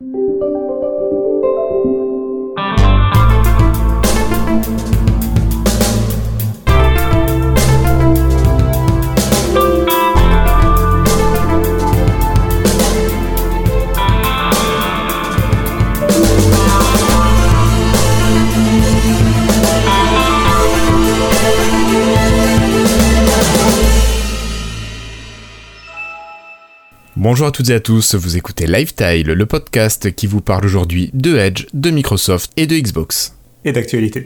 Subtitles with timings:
[0.00, 0.27] you
[27.30, 31.10] Bonjour à toutes et à tous, vous écoutez Lifetile, le podcast qui vous parle aujourd'hui
[31.12, 33.34] de Edge, de Microsoft et de Xbox.
[33.66, 34.24] Et d'actualité.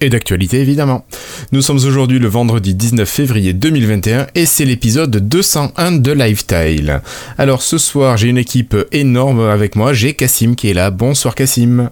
[0.00, 1.04] Et d'actualité évidemment.
[1.50, 7.02] Nous sommes aujourd'hui le vendredi 19 février 2021 et c'est l'épisode 201 de Lifetile.
[7.36, 10.92] Alors ce soir j'ai une équipe énorme avec moi, j'ai Cassim qui est là.
[10.92, 11.90] Bonsoir Cassim.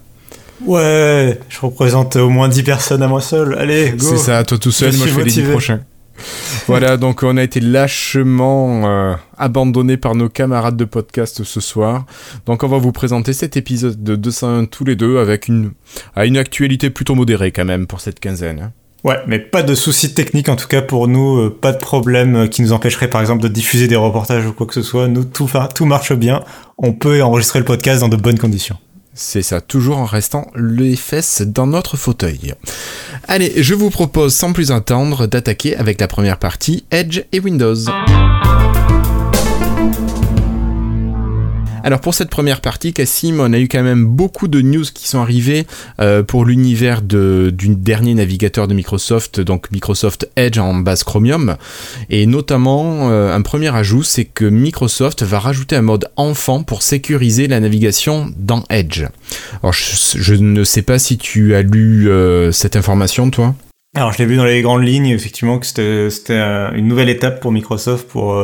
[0.65, 3.59] Ouais, je représente au moins 10 personnes à moi seul.
[3.59, 4.07] Allez, go.
[4.09, 5.81] C'est ça, toi tout seul, moi je fais les 10 prochains.
[6.67, 12.07] voilà, donc on a été lâchement euh, abandonné par nos camarades de podcast ce soir.
[12.47, 15.73] Donc on va vous présenter cet épisode de 201 tous les deux avec une,
[16.17, 18.61] une actualité plutôt modérée quand même pour cette quinzaine.
[18.61, 18.73] Hein.
[19.05, 22.49] Ouais, mais pas de soucis techniques en tout cas pour nous, euh, pas de problème
[22.49, 25.07] qui nous empêcherait par exemple de diffuser des reportages ou quoi que ce soit.
[25.07, 26.43] Nous, tout, tout marche bien.
[26.79, 28.77] On peut enregistrer le podcast dans de bonnes conditions.
[29.19, 32.53] C'est ça, toujours en restant les fesses dans notre fauteuil.
[33.27, 37.77] Allez, je vous propose sans plus attendre d'attaquer avec la première partie Edge et Windows.
[41.87, 45.07] Alors pour cette première partie, Cassim, on a eu quand même beaucoup de news qui
[45.07, 45.69] sont arrivées
[46.01, 51.55] euh, pour l'univers du dernier navigateur de Microsoft, donc Microsoft Edge en base Chromium.
[52.11, 56.83] Et notamment, euh, un premier ajout, c'est que Microsoft va rajouter un mode enfant pour
[56.83, 59.05] sécuriser la navigation dans Edge.
[59.63, 63.55] Alors je, ne sais pas si tu as lu euh, cette information, toi
[63.95, 66.39] alors je l'ai vu dans les grandes lignes, effectivement, que c'était
[66.75, 68.37] une nouvelle étape pour Microsoft pour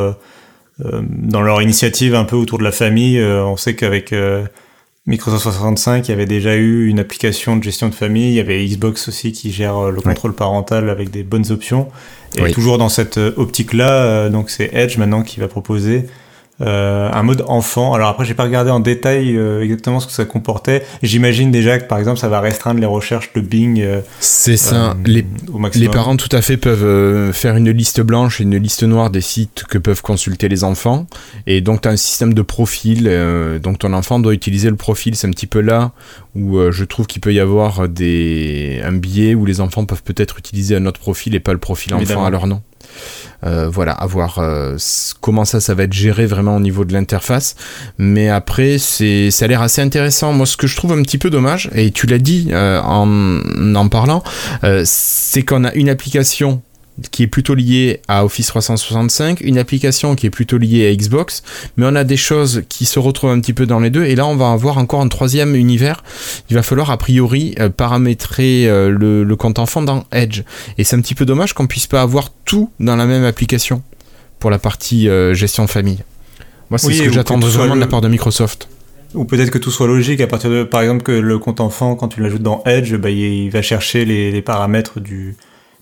[0.79, 4.43] dans leur initiative un peu autour de la famille, euh, on sait qu'avec euh,
[5.05, 8.29] Microsoft 365, il y avait déjà eu une application de gestion de famille.
[8.29, 11.89] Il y avait Xbox aussi qui gère le contrôle parental avec des bonnes options.
[12.35, 16.07] Et toujours dans cette optique-là, donc c'est Edge maintenant qui va proposer
[16.63, 17.93] euh, un mode enfant.
[17.93, 20.83] Alors après, j'ai pas regardé en détail euh, exactement ce que ça comportait.
[21.01, 23.81] J'imagine déjà que par exemple, ça va restreindre les recherches de Bing.
[23.81, 24.95] Euh, c'est ça.
[25.05, 25.25] les,
[25.75, 29.21] les, parents tout à fait peuvent faire une liste blanche et une liste noire des
[29.21, 31.05] sites que peuvent consulter les enfants.
[31.47, 33.11] Et donc, tu as un système de profil.
[33.61, 35.15] donc, ton enfant doit utiliser le profil.
[35.15, 35.91] C'est un petit peu là
[36.35, 40.39] où je trouve qu'il peut y avoir des, un biais où les enfants peuvent peut-être
[40.39, 42.61] utiliser un autre profil et pas le profil enfant à leur nom.
[43.45, 44.77] Euh, voilà, à voir euh,
[45.21, 47.55] comment ça, ça va être géré vraiment au niveau de l'interface.
[47.97, 50.33] Mais après, c'est, ça a l'air assez intéressant.
[50.33, 53.41] Moi, ce que je trouve un petit peu dommage, et tu l'as dit euh, en
[53.75, 54.23] en parlant,
[54.85, 56.61] c'est qu'on a une application
[57.11, 61.43] qui est plutôt lié à Office 365, une application qui est plutôt liée à Xbox,
[61.75, 64.15] mais on a des choses qui se retrouvent un petit peu dans les deux, et
[64.15, 66.03] là on va avoir encore un troisième univers.
[66.49, 70.43] Il va falloir a priori euh, paramétrer euh, le, compte enfant dans Edge,
[70.77, 73.81] et c'est un petit peu dommage qu'on puisse pas avoir tout dans la même application
[74.39, 76.03] pour la partie euh, gestion de famille.
[76.69, 78.67] Moi c'est ce que j'attends vraiment de la part de Microsoft.
[79.15, 81.95] Ou peut-être que tout soit logique à partir de, par exemple, que le compte enfant,
[81.95, 85.37] quand tu l'ajoutes dans Edge, bah, il va chercher les paramètres du,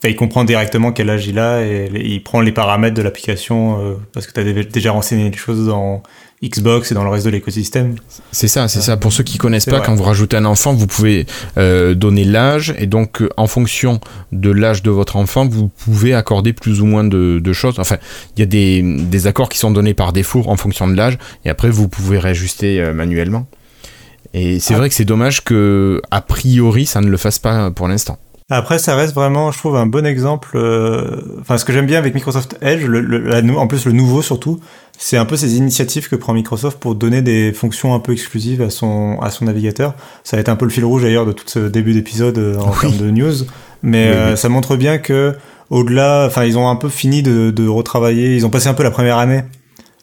[0.09, 3.93] il comprend directement quel âge il a et il prend les paramètres de l'application euh,
[4.13, 6.01] parce que tu as déjà renseigné les choses dans
[6.43, 7.95] Xbox et dans le reste de l'écosystème.
[8.31, 8.97] C'est ça, c'est ça.
[8.97, 12.73] Pour ceux qui connaissent pas, quand vous rajoutez un enfant, vous pouvez euh, donner l'âge
[12.79, 13.99] et donc en fonction
[14.31, 17.79] de l'âge de votre enfant, vous pouvez accorder plus ou moins de, choses.
[17.79, 17.97] Enfin,
[18.35, 21.19] il y a des, des, accords qui sont donnés par défaut en fonction de l'âge
[21.45, 23.45] et après vous pouvez réajuster euh, manuellement.
[24.33, 24.77] Et c'est ah.
[24.77, 28.17] vrai que c'est dommage que a priori ça ne le fasse pas pour l'instant.
[28.53, 30.51] Après, ça reste vraiment, je trouve, un bon exemple.
[30.55, 34.59] Euh, enfin, ce que j'aime bien avec Microsoft Edge, le, en plus le nouveau surtout,
[34.97, 38.61] c'est un peu ces initiatives que prend Microsoft pour donner des fonctions un peu exclusives
[38.61, 39.95] à son à son navigateur.
[40.25, 42.59] Ça a été un peu le fil rouge d'ailleurs de tout ce début d'épisode euh,
[42.59, 43.45] en termes de news,
[43.83, 45.33] mais euh, ça montre bien que
[45.69, 48.35] au-delà, enfin, ils ont un peu fini de, de, retravailler.
[48.35, 49.43] Ils ont passé un peu la première année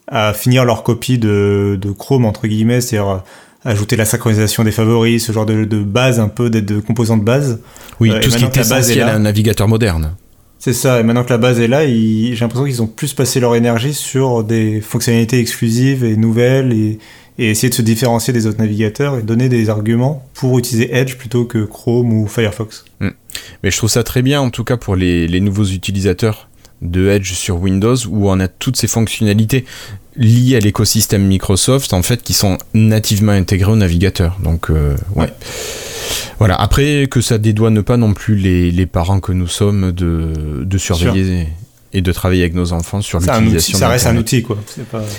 [0.07, 3.21] à finir leur copie de, de Chrome entre guillemets, c'est-à-dire
[3.65, 7.23] ajouter la synchronisation des favoris, ce genre de, de base un peu, de composants de
[7.23, 7.59] base.
[7.99, 10.15] Oui, euh, tout ce qui est essentiel à un navigateur moderne.
[10.59, 13.39] C'est ça, et maintenant que la base est là, j'ai l'impression qu'ils ont plus passé
[13.39, 16.99] leur énergie sur des fonctionnalités exclusives et nouvelles et,
[17.37, 21.45] essayer de se différencier des autres navigateurs et donner des arguments pour utiliser Edge plutôt
[21.45, 22.83] que Chrome ou Firefox.
[22.99, 23.11] Hmm.
[23.63, 26.49] Mais je trouve ça très bien, en tout cas pour les, les nouveaux utilisateurs
[26.81, 29.63] de Edge sur Windows, où on a toutes ces fonctionnalités
[30.19, 34.37] liées à l'écosystème Microsoft, en fait, qui sont nativement intégrées au navigateur.
[34.43, 35.33] Donc, euh, ouais.
[36.37, 40.63] Voilà, après que ça dédouane pas non plus les, les parents que nous sommes de,
[40.63, 41.47] de surveiller
[41.93, 43.77] et de travailler avec nos enfants sur l'utilisation.
[43.77, 44.57] Ça reste un outil, quoi.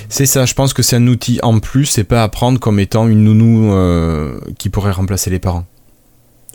[0.08, 2.78] C'est ça, je pense que c'est un outil en plus, c'est pas à prendre comme
[2.78, 5.64] étant une nounou euh, qui pourrait remplacer les parents.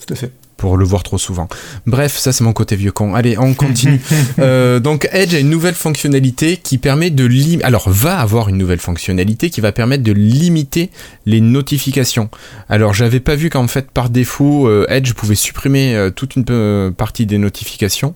[0.05, 1.47] Tout à fait pour le voir trop souvent.
[1.85, 3.15] Bref, ça c'est mon côté vieux con.
[3.15, 4.01] Allez, on continue.
[4.39, 7.63] Euh, donc Edge a une nouvelle fonctionnalité qui permet de limiter...
[7.63, 10.89] Alors va avoir une nouvelle fonctionnalité qui va permettre de limiter
[11.25, 12.29] les notifications.
[12.69, 16.93] Alors j'avais pas vu qu'en fait par défaut euh, Edge pouvait supprimer euh, toute une
[16.95, 18.15] partie des notifications.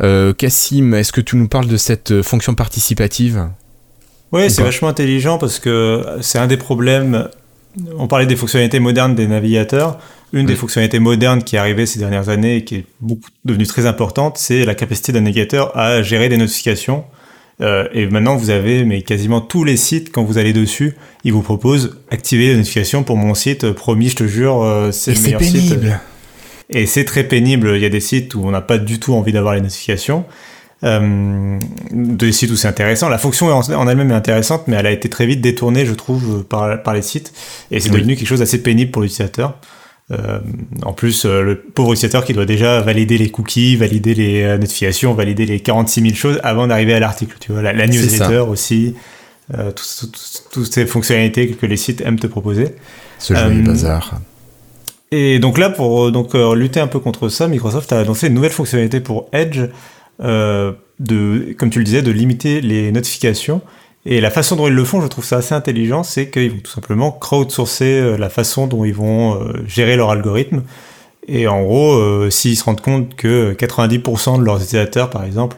[0.00, 3.48] Cassim, est-ce que tu nous parles de cette fonction participative?
[4.32, 7.28] Oui, c'est vachement intelligent parce que c'est un des problèmes.
[7.98, 9.98] On parlait des fonctionnalités modernes des navigateurs.
[10.32, 13.66] Une des fonctionnalités modernes qui est arrivée ces dernières années et qui est beaucoup devenue
[13.66, 17.04] très importante, c'est la capacité d'un navigateur à gérer des notifications.
[17.60, 20.94] Euh, et maintenant, vous avez mais quasiment tous les sites, quand vous allez dessus,
[21.24, 23.70] ils vous proposent activer les notifications pour mon site.
[23.72, 25.74] Promis, je te jure, euh, c'est le meilleur site.
[26.70, 27.72] Et c'est très pénible.
[27.74, 30.24] Il y a des sites où on n'a pas du tout envie d'avoir les notifications.
[30.82, 31.58] Euh,
[31.90, 33.10] des sites où c'est intéressant.
[33.10, 36.42] La fonction en, elle-même est intéressante, mais elle a été très vite détournée, je trouve,
[36.44, 37.32] par, par les sites.
[37.70, 39.58] Et c'est devenu quelque chose d'assez pénible pour l'utilisateur.
[40.12, 40.40] Euh,
[40.82, 44.58] en plus, euh, le pauvre utilisateur qui doit déjà valider les cookies, valider les euh,
[44.58, 47.36] notifications, valider les 46 000 choses avant d'arriver à l'article.
[47.38, 48.94] Tu vois, la, newsletter aussi,
[50.52, 52.74] toutes ces fonctionnalités que les sites aiment te proposer.
[53.18, 54.20] Ce joli bazar.
[55.12, 58.52] Et donc là, pour donc lutter un peu contre ça, Microsoft a annoncé une nouvelle
[58.52, 59.60] fonctionnalité pour Edge,
[60.20, 63.62] de, comme tu le disais, de limiter les notifications
[64.06, 66.58] et la façon dont ils le font, je trouve ça assez intelligent, c'est qu'ils vont
[66.58, 70.62] tout simplement crowdsourcer euh, la façon dont ils vont euh, gérer leur algorithme.
[71.28, 75.56] Et en gros, euh, s'ils se rendent compte que 90% de leurs utilisateurs, par exemple,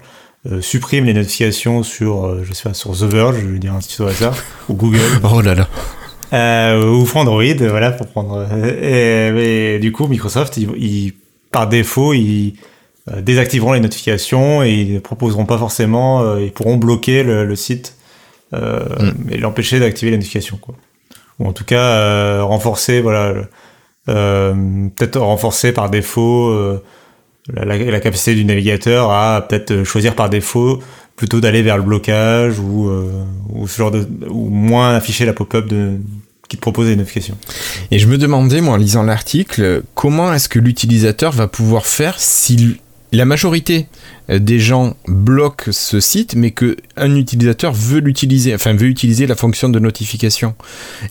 [0.60, 4.02] suppriment les notifications sur, je sais pas, sur The Verge, je veux dire un petit
[4.02, 4.36] au hasard,
[4.68, 4.98] ou Google.
[5.22, 6.80] oh là là.
[6.84, 8.44] ou Android, voilà, pour prendre.
[8.82, 11.12] Et, du coup, Microsoft, ils,
[11.52, 12.54] par défaut, ils
[13.20, 17.96] désactiveront les notifications et ils ne proposeront pas forcément, ils pourront bloquer le site
[18.54, 19.32] euh, mm.
[19.32, 20.74] et l'empêcher d'activer la notification, quoi.
[21.38, 23.34] Ou en tout cas euh, renforcer, voilà,
[24.08, 24.54] euh,
[24.94, 26.54] peut-être renforcer par défaut
[27.52, 30.82] la, capacité du navigateur à peut-être choisir par défaut
[31.16, 32.90] plutôt d'aller vers le blocage ou,
[33.48, 35.96] ou ce genre de ou moins afficher la pop-up de
[36.48, 37.38] qui te propose des notifications.
[37.90, 42.20] Et je me demandais, moi, en lisant l'article, comment est-ce que l'utilisateur va pouvoir faire
[42.20, 42.76] si
[43.12, 43.86] la majorité
[44.30, 49.36] euh, des gens bloquent ce site, mais qu'un utilisateur veut l'utiliser, enfin veut utiliser la
[49.36, 50.54] fonction de notification.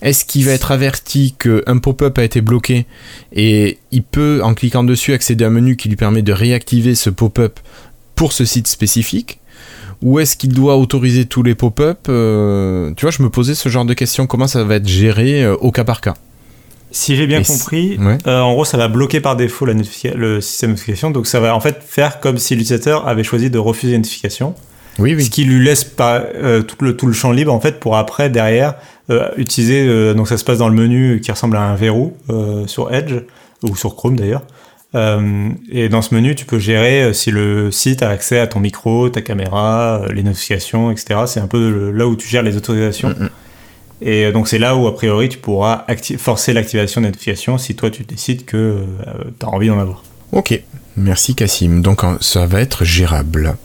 [0.02, 2.86] Est-ce qu'il va être averti qu'un pop-up a été bloqué
[3.32, 6.94] et il peut, en cliquant dessus, accéder à un menu qui lui permet de réactiver
[6.94, 7.60] ce pop-up
[8.16, 9.38] pour ce site spécifique?
[10.02, 13.68] Ou est-ce qu'il doit autoriser tous les pop-up euh, Tu vois, je me posais ce
[13.68, 14.26] genre de questions.
[14.26, 16.16] Comment ça va être géré euh, au cas par cas?
[16.92, 20.70] Si j'ai bien compris, euh, en gros, ça va bloquer par défaut la le système
[20.70, 21.10] de notification.
[21.10, 24.54] Donc, ça va en fait faire comme si l'utilisateur avait choisi de refuser une notification.
[24.98, 25.24] Oui, oui.
[25.24, 27.96] Ce qui lui laisse pas euh, tout, le, tout le champ libre en fait pour
[27.96, 28.74] après derrière
[29.08, 30.14] euh, utiliser.
[30.14, 32.14] donc ça se passe dans le menu qui ressemble à un verrou
[32.66, 33.14] sur Edge
[33.62, 34.42] ou sur Chrome d'ailleurs.
[34.94, 39.08] et dans ce menu, tu peux gérer si le site a accès à ton micro,
[39.08, 41.20] ta caméra, les notifications, etc.
[41.26, 43.08] C'est un peu là où tu gères les autorisations.
[43.08, 43.30] Mm, mm.
[44.02, 45.86] Et euh, donc c'est là où a priori tu pourras
[46.18, 48.84] forcer l'activation des notifications si toi tu décides que euh,
[49.38, 50.02] tu as envie d'en avoir.
[50.32, 50.60] Ok,
[50.96, 51.82] merci Cassim.
[51.82, 53.56] Donc ça va être gérable.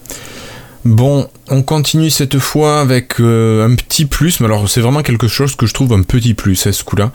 [0.85, 5.27] Bon, on continue cette fois avec euh, un petit plus, mais alors c'est vraiment quelque
[5.27, 7.11] chose que je trouve un petit plus à ce coup-là.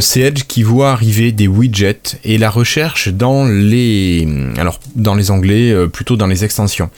[0.00, 5.30] c'est Edge qui voit arriver des widgets et la recherche dans les, alors dans les
[5.30, 6.90] onglets, plutôt dans les extensions.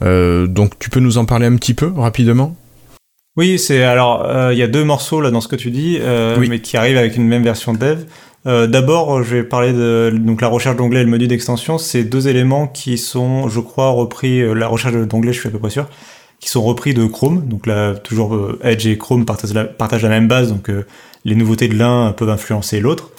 [0.00, 2.56] donc tu peux nous en parler un petit peu rapidement?
[3.40, 5.96] Oui, c'est alors euh, il y a deux morceaux là dans ce que tu dis,
[5.98, 8.00] euh, mais qui arrivent avec une même version dev.
[8.46, 11.78] Euh, D'abord, je vais parler de donc la recherche d'onglet et le menu d'extension.
[11.78, 14.42] C'est deux éléments qui sont, je crois, repris.
[14.54, 15.88] La recherche d'onglet, je suis à peu près sûr,
[16.38, 17.46] qui sont repris de Chrome.
[17.48, 20.70] Donc là, toujours Edge et Chrome partagent la, partagent la même base, donc
[21.24, 23.10] les nouveautés de l'un peuvent influencer l'autre.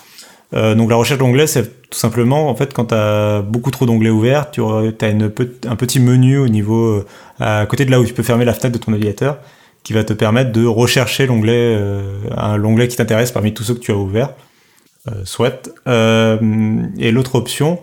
[0.54, 4.12] donc la recherche d'onglet, c'est tout simplement en fait quand tu as beaucoup trop d'onglets
[4.12, 5.32] ouverts, tu as une,
[5.68, 7.04] un petit menu au niveau
[7.40, 9.38] à côté de là où tu peux fermer la fenêtre de ton navigateur
[9.84, 13.80] qui va te permettre de rechercher l'onglet, euh, l'onglet qui t'intéresse parmi tous ceux que
[13.80, 14.34] tu as ouverts.
[15.08, 15.70] Euh, soit.
[15.88, 16.38] Euh,
[17.00, 17.80] et l'autre option,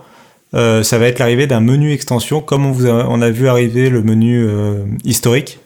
[0.54, 3.48] euh, ça va être l'arrivée d'un menu extension, comme on, vous a, on a vu
[3.48, 5.58] arriver le menu euh, historique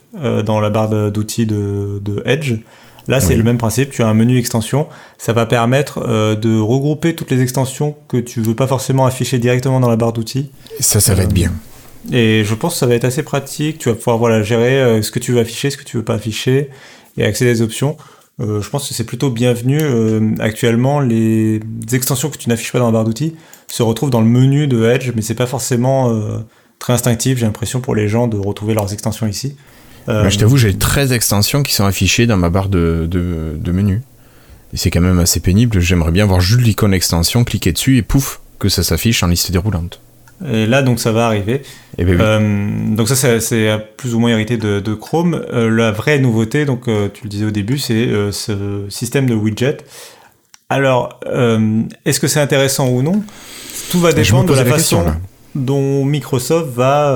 [0.45, 2.57] dans la barre d'outils de, de, Edge.
[3.09, 3.91] Là, c'est le même principe.
[3.91, 4.87] Tu as un menu extension.
[5.17, 9.81] Ça va permettre de regrouper toutes les extensions que tu veux pas forcément afficher directement
[9.81, 10.51] dans la barre d'outils.
[10.81, 11.51] Ça, ça va être bien.
[12.11, 13.79] Et je pense que ça va être assez pratique.
[13.79, 16.05] Tu vas pouvoir voilà, gérer euh, ce que tu veux afficher, ce que tu veux
[16.05, 16.71] pas afficher
[17.17, 17.97] et accéder aux options.
[18.41, 19.79] Euh, je pense que c'est plutôt bienvenu.
[19.81, 21.61] Euh, actuellement, les
[21.93, 23.37] extensions que tu n'affiches pas dans la barre d'outils
[23.69, 26.13] se retrouvent dans le menu de Edge, mais c'est pas forcément
[26.79, 29.57] très instinctif, j'ai l'impression, pour les gens de retrouver leurs extensions ici.
[30.09, 34.03] je t'avoue, j'ai 13 extensions qui sont affichées dans ma barre de, de, menu.
[34.75, 35.81] Et c'est quand même assez pénible.
[35.81, 39.51] J'aimerais bien voir juste l'icône extension, cliquer dessus et pouf, que ça s'affiche en liste
[39.53, 40.01] déroulante.
[40.51, 41.63] Et là, donc, ça va arriver.
[41.99, 45.45] Eh ben euh, donc ça, c'est plus ou moins hérité de, Chrome.
[45.53, 49.35] Euh, la vraie nouveauté, donc euh, tu le disais au début, c'est ce système de
[49.35, 49.79] widget.
[50.69, 51.21] Alors,
[52.05, 53.23] est-ce que c'est intéressant ou non?
[53.91, 55.05] Tout va dépendre de la, façon
[55.55, 57.15] dont Microsoft va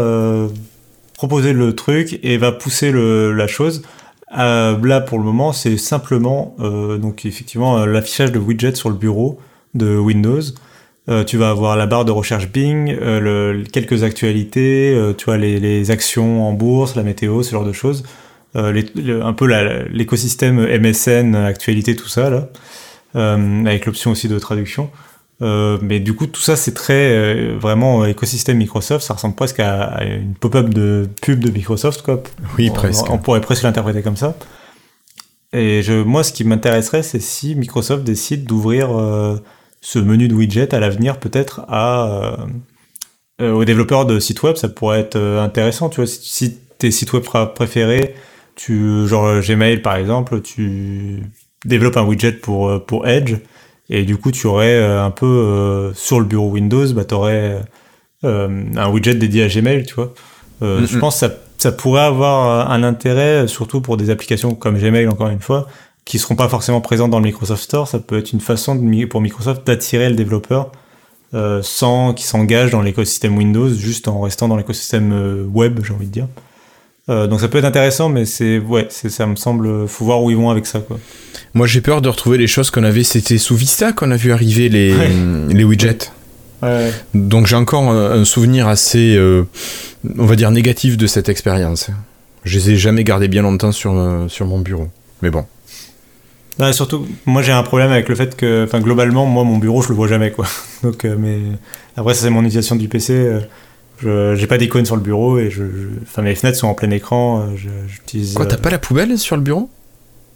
[1.15, 3.83] proposer le truc et va pousser le, la chose.
[4.31, 9.39] là, pour le moment, c'est simplement donc effectivement l'affichage de widgets sur le bureau
[9.75, 10.43] de Windows.
[11.09, 15.27] Euh, tu vas avoir la barre de recherche Bing, euh, le, quelques actualités, euh, tu
[15.27, 18.03] vois les, les, actions en bourse, la météo, ce genre de choses.
[18.55, 18.87] Les,
[19.23, 19.47] un peu
[19.91, 22.49] l'écosystème MSN, actualité, tout ça là,
[23.15, 24.91] avec l'option aussi de traduction.
[25.43, 29.05] mais du coup, tout ça, c'est très vraiment écosystème Microsoft.
[29.05, 32.23] Ça ressemble presque à, une pop-up de pub de Microsoft, quoi.
[32.57, 33.11] Oui, presque.
[33.11, 34.35] On, pourrait presque l'interpréter comme ça.
[35.53, 38.89] Et je, moi, ce qui m'intéresserait, c'est si Microsoft décide d'ouvrir
[39.81, 42.37] ce menu de widget à l'avenir peut-être à euh,
[43.43, 45.89] euh, aux développeurs de sites web, ça pourrait être euh, intéressant.
[45.89, 47.23] Tu vois, si, tes sites web
[47.55, 48.15] préférés,
[48.55, 51.23] tu genre Gmail par exemple, tu
[51.65, 53.37] développes un widget pour pour Edge
[53.89, 57.61] et du coup tu aurais un peu sur le bureau Windows, bah aurais
[58.23, 60.13] un widget dédié à Gmail, tu vois.
[60.61, 65.09] Je pense que ça, ça pourrait avoir un intérêt, surtout pour des applications comme Gmail,
[65.09, 65.67] encore une fois,
[66.07, 69.05] qui seront pas forcément présents dans le Microsoft Store, ça peut être une façon de,
[69.07, 70.71] pour Microsoft d'attirer le développeur
[71.35, 75.93] euh, sans qu'il s'engage dans l'écosystème Windows, juste en restant dans l'écosystème euh, web, j'ai
[75.93, 76.29] envie de dire.
[77.09, 80.31] Euh, donc ça peut être intéressant, mais c'est ouais, ça me semble, faut voir où
[80.31, 80.99] ils vont avec ça quoi.
[81.55, 84.33] Moi j'ai peur de retrouver les choses qu'on avait, c'était sous Vista qu'on a vu
[84.33, 84.95] arriver les,
[85.49, 86.11] les widgets.
[86.63, 86.93] Ouais.
[87.15, 89.19] Donc j'ai encore un, souvenir assez,
[90.19, 91.91] on va dire négatif de cette expérience.
[92.45, 94.89] Je les ai jamais gardés bien longtemps sur sur mon bureau,
[95.23, 95.45] mais bon
[96.73, 99.89] surtout, moi j'ai un problème avec le fait que, enfin globalement, moi mon bureau je
[99.89, 100.47] le vois jamais quoi.
[100.83, 101.39] Donc, euh, mais
[101.97, 103.13] après ça c'est mon utilisation du PC.
[103.13, 103.41] Euh,
[103.99, 105.65] je j'ai pas d'icône sur le bureau et je,
[106.03, 107.41] enfin mes fenêtres sont en plein écran.
[107.41, 107.45] Euh,
[107.89, 108.35] j'utilise.
[108.35, 109.71] Quoi, t'as pas la poubelle sur le bureau?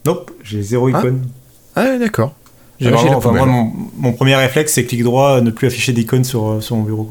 [0.06, 0.98] Nope, j'ai zéro ah.
[0.98, 1.28] icône.
[1.76, 2.34] Ah, d'accord.
[2.80, 6.82] J'ai vraiment, mon, premier réflexe c'est clic droit, ne plus afficher d'icône sur, sur mon
[6.82, 7.10] bureau.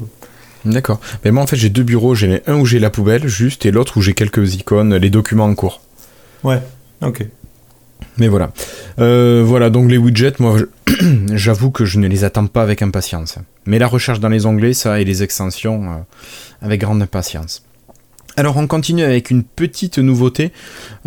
[0.64, 1.00] D'accord.
[1.24, 3.70] Mais moi en fait j'ai deux bureaux, j'ai un où j'ai la poubelle juste et
[3.70, 5.80] l'autre où j'ai quelques icônes, les documents en cours.
[6.42, 6.60] Ouais,
[7.02, 7.24] ok.
[8.20, 8.52] Mais voilà.
[9.00, 10.58] Euh, voilà, donc les widgets, moi,
[11.32, 13.38] j'avoue que je ne les attends pas avec impatience.
[13.64, 15.96] Mais la recherche dans les onglets, ça, et les extensions, euh,
[16.60, 17.64] avec grande impatience.
[18.36, 20.52] Alors, on continue avec une petite nouveauté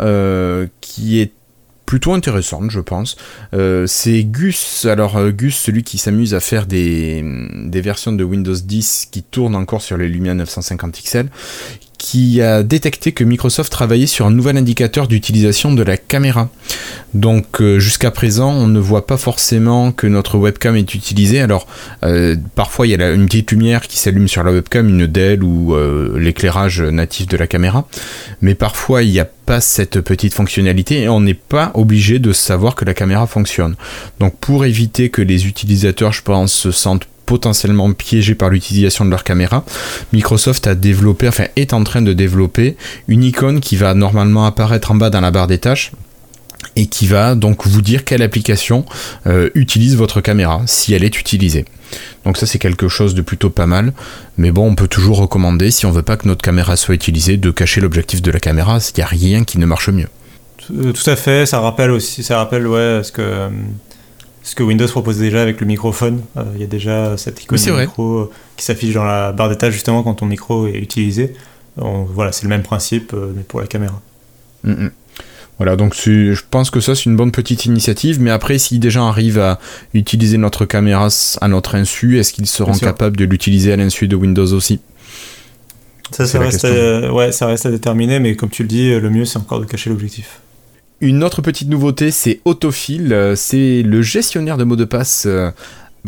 [0.00, 1.32] euh, qui est
[1.86, 3.16] plutôt intéressante, je pense.
[3.86, 7.22] c'est Gus, alors Gus, celui qui s'amuse à faire des,
[7.66, 11.28] des, versions de Windows 10 qui tournent encore sur les Lumia 950 XL,
[12.04, 16.50] qui a détecté que Microsoft travaillait sur un nouvel indicateur d'utilisation de la caméra.
[17.14, 21.40] Donc euh, jusqu'à présent, on ne voit pas forcément que notre webcam est utilisée.
[21.40, 21.66] Alors
[22.02, 25.42] euh, parfois il y a une petite lumière qui s'allume sur la webcam, une DEL
[25.42, 27.88] ou euh, l'éclairage natif de la caméra.
[28.42, 32.34] Mais parfois il n'y a pas cette petite fonctionnalité et on n'est pas obligé de
[32.34, 33.76] savoir que la caméra fonctionne.
[34.20, 39.10] Donc pour éviter que les utilisateurs, je pense, se sentent potentiellement piégés par l'utilisation de
[39.10, 39.64] leur caméra,
[40.12, 42.76] Microsoft a développé, enfin est en train de développer
[43.08, 45.92] une icône qui va normalement apparaître en bas dans la barre des tâches
[46.76, 48.84] et qui va donc vous dire quelle application
[49.26, 51.64] euh, utilise votre caméra, si elle est utilisée.
[52.24, 53.92] Donc ça c'est quelque chose de plutôt pas mal,
[54.36, 57.36] mais bon on peut toujours recommander si on veut pas que notre caméra soit utilisée
[57.36, 60.08] de cacher l'objectif de la caméra, s'il n'y a rien qui ne marche mieux.
[60.66, 63.48] Tout à fait, ça rappelle aussi, ça rappelle ouais ce que euh,
[64.44, 66.20] ce que Windows propose déjà avec le microphone.
[66.36, 69.48] Euh, il y a déjà cette icône de micro euh, qui s'affiche dans la barre
[69.48, 71.34] d'étage justement quand ton micro est utilisé.
[71.76, 74.00] voilà, c'est le même principe, euh, mais pour la caméra.
[74.62, 74.90] Mm, mm.
[75.56, 78.90] Voilà, donc je pense que ça c'est une bonne petite initiative, mais après si des
[78.90, 79.60] gens arrivent à
[79.94, 81.08] utiliser notre caméra
[81.40, 84.80] à notre insu, est-ce qu'ils seront capables de l'utiliser à l'insu de Windows aussi?
[86.10, 89.24] Ça, ça reste, ouais, ça reste à déterminer, mais comme tu le dis, le mieux
[89.24, 90.40] c'est encore de cacher l'objectif.
[91.00, 93.12] Une autre petite nouveauté, c'est Autofill.
[93.12, 95.50] Euh, c'est le gestionnaire de mots de passe euh,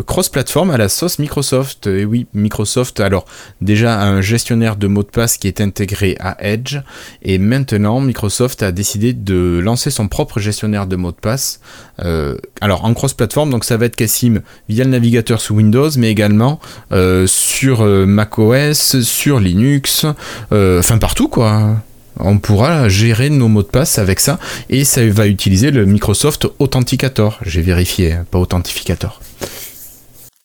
[0.07, 1.89] cross-platform à la sauce Microsoft.
[1.89, 3.25] Et oui, Microsoft, alors
[3.61, 6.79] déjà un gestionnaire de mots de passe qui est intégré à Edge.
[7.23, 11.61] Et maintenant, Microsoft a décidé de lancer son propre gestionnaire de mots de passe.
[12.05, 16.11] Euh, alors en cross-platform, donc ça va être Cassim via le navigateur sous Windows, mais
[16.11, 16.61] également
[17.27, 20.07] sur macOS, sur Linux,
[20.53, 21.77] enfin partout quoi
[22.19, 24.39] on pourra gérer nos mots de passe avec ça
[24.71, 27.39] et ça va utiliser le Microsoft Authenticator.
[27.45, 29.21] J'ai vérifié, pas Authentificator.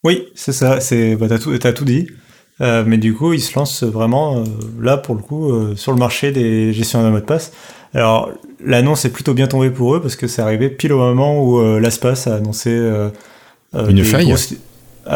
[0.03, 2.07] Oui, c'est ça, c'est bah, t'as tout, tout dit.
[2.59, 4.43] mais du coup, ils se lancent vraiment
[4.79, 7.51] là pour le coup sur le marché des gestionnaires de mots de passe.
[7.93, 8.31] Alors
[8.63, 11.61] l'annonce est plutôt bien tombée pour eux parce que c'est arrivé pile au moment où
[11.79, 12.71] l'ASPAS a annoncé
[13.73, 14.33] une faille.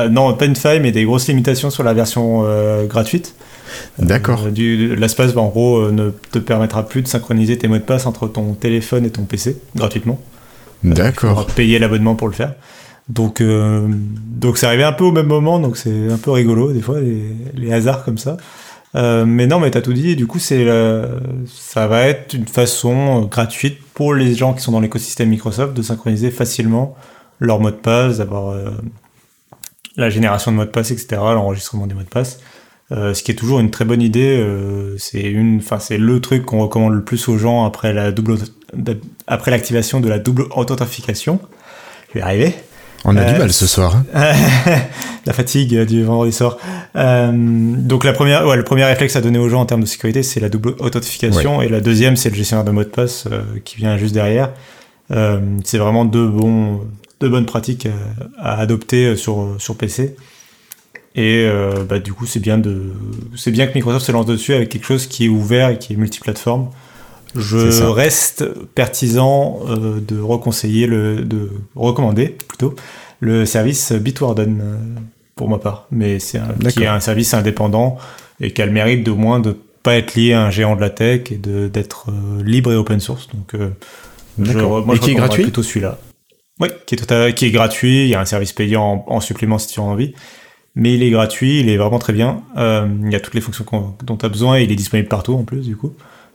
[0.09, 2.43] non, pas une faille, mais des grosses limitations sur la version
[2.87, 3.35] gratuite.
[3.99, 4.45] D'accord.
[4.45, 7.83] Euh, L'espace, bah, en gros, euh, ne te permettra plus de synchroniser tes mots de
[7.83, 10.19] passe entre ton téléphone et ton PC gratuitement.
[10.83, 11.45] D'accord.
[11.47, 12.53] Tu payer l'abonnement pour le faire.
[13.07, 16.73] Donc, euh, donc c'est arrivé un peu au même moment, donc c'est un peu rigolo
[16.73, 18.37] des fois les, hasards comme ça.
[18.93, 20.15] mais non, mais t'as tout dit.
[20.15, 20.65] du coup, c'est
[21.47, 25.81] ça va être une façon gratuite pour les gens qui sont dans l'écosystème Microsoft de
[25.83, 26.95] synchroniser facilement
[27.39, 28.55] leur mot de passe, d'avoir
[29.97, 32.39] la génération de mots de passe, etc., l'enregistrement des mots de passe.
[32.91, 34.37] Euh, ce qui est toujours une très bonne idée.
[34.37, 38.11] Euh, c'est une, enfin c'est le truc qu'on recommande le plus aux gens après la
[38.11, 38.37] double,
[39.27, 41.39] après l'activation de la double authentification.
[42.09, 42.53] Je vais arriver.
[43.03, 44.03] On a du euh, mal ce soir.
[44.13, 44.33] Hein.
[45.25, 46.57] la fatigue du vendredi soir.
[46.95, 50.23] donc la première, ouais, le premier réflexe à donner aux gens en termes de sécurité,
[50.23, 53.27] c'est la double authentification, et la deuxième, c'est le gestionnaire de mots de passe
[53.63, 54.51] qui vient juste derrière.
[55.09, 56.81] c'est vraiment deux bons,
[57.19, 57.87] deux bonnes pratiques
[58.39, 60.15] à, à adopter sur sur PC.
[61.17, 62.91] Et euh, bah, du coup, c'est bien, de...
[63.37, 65.93] c'est bien que Microsoft se lance dessus avec quelque chose qui est ouvert et qui
[65.93, 66.69] est multiplateforme.
[67.33, 68.45] Je reste
[68.75, 71.21] partisan euh, de reconseiller, le...
[71.21, 72.75] de recommander plutôt
[73.21, 74.77] le service Bitwarden euh,
[75.35, 75.87] pour ma part.
[75.89, 76.49] Mais c'est un...
[76.69, 77.97] qui est un service indépendant
[78.41, 80.81] et qui a le mérite de moins de pas être lié à un géant de
[80.81, 82.07] la tech et d'être
[82.43, 83.29] libre et open source.
[83.33, 83.55] Donc,
[84.37, 85.97] je, moi, et qui est gratuit plutôt celui-là.
[86.59, 88.03] Oui, qui est, qui est gratuit.
[88.03, 90.13] Il y a un service payant en, en supplément si tu as envie
[90.75, 92.41] mais il est gratuit, il est vraiment très bien.
[92.57, 93.65] Euh, il y a toutes les fonctions
[94.03, 95.93] dont tu as besoin et il est disponible partout en plus du coup.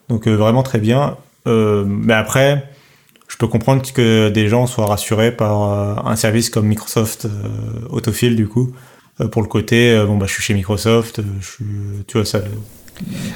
[0.09, 1.17] Donc euh, vraiment très bien.
[1.47, 2.67] Euh, mais après,
[3.29, 7.29] je peux comprendre que des gens soient rassurés par un service comme Microsoft
[7.91, 8.73] Autofill du coup,
[9.31, 11.65] pour le côté bon bah je suis chez Microsoft, je
[12.09, 12.41] tu vois ça,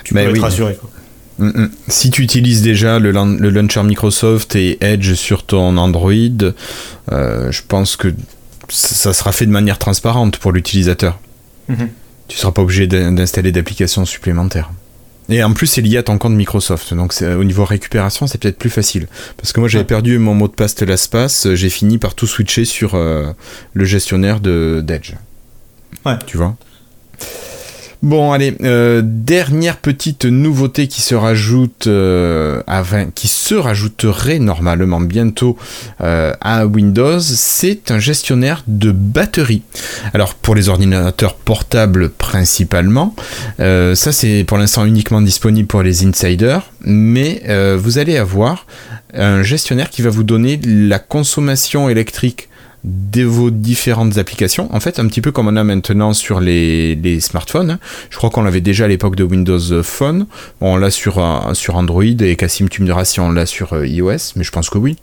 [0.03, 0.91] tu peux être rassuré quoi.
[1.39, 1.71] Mm, mm.
[1.89, 6.11] Si tu utilises déjà le, le, launcher Microsoft et Edge sur ton Android,
[7.11, 8.13] je pense que
[8.69, 11.19] ça sera fait de manière transparente pour l'utilisateur.
[11.69, 11.89] Mhm.
[12.29, 14.71] Tu ne seras pas obligé d'installer d'applications supplémentaires.
[15.29, 16.93] Et en plus, c'est lié à ton compte Microsoft.
[16.93, 19.07] Donc, au niveau récupération, c'est peut-être plus facile.
[19.37, 21.49] Parce que moi, j'avais perdu mon mot de passe de l'espace.
[21.55, 23.33] J'ai fini par tout switcher sur euh,
[23.73, 25.15] le gestionnaire d'Edge.
[26.05, 26.19] Ouais.
[26.27, 26.57] Tu vois?
[28.05, 34.39] Bon, allez, euh, dernière petite nouveauté qui se rajoute euh, à 20, qui se rajouterait
[34.41, 35.57] normalement bientôt
[36.03, 39.63] euh, à Windows, c'est un gestionnaire de batterie.
[40.13, 43.17] Alors pour les ordinateurs portables principalement,
[43.59, 47.43] ça c'est pour l'instant uniquement disponible pour les insiders, mais
[47.79, 48.67] vous allez avoir
[49.15, 52.51] un gestionnaire qui va vous donner la consommation électrique
[52.85, 54.69] de vos différentes applications.
[54.75, 57.73] En fait, un petit peu comme on a maintenant sur les, smartphones.
[57.73, 57.79] Hein.
[58.11, 60.27] Je crois qu'on l'avait déjà à l'époque de Windows Phone.
[60.61, 63.47] Bon, on l'a sur, euh, sur Android et Cassim, tu me diras si on l'a
[63.47, 64.97] sur euh, iOS, mais je pense que oui.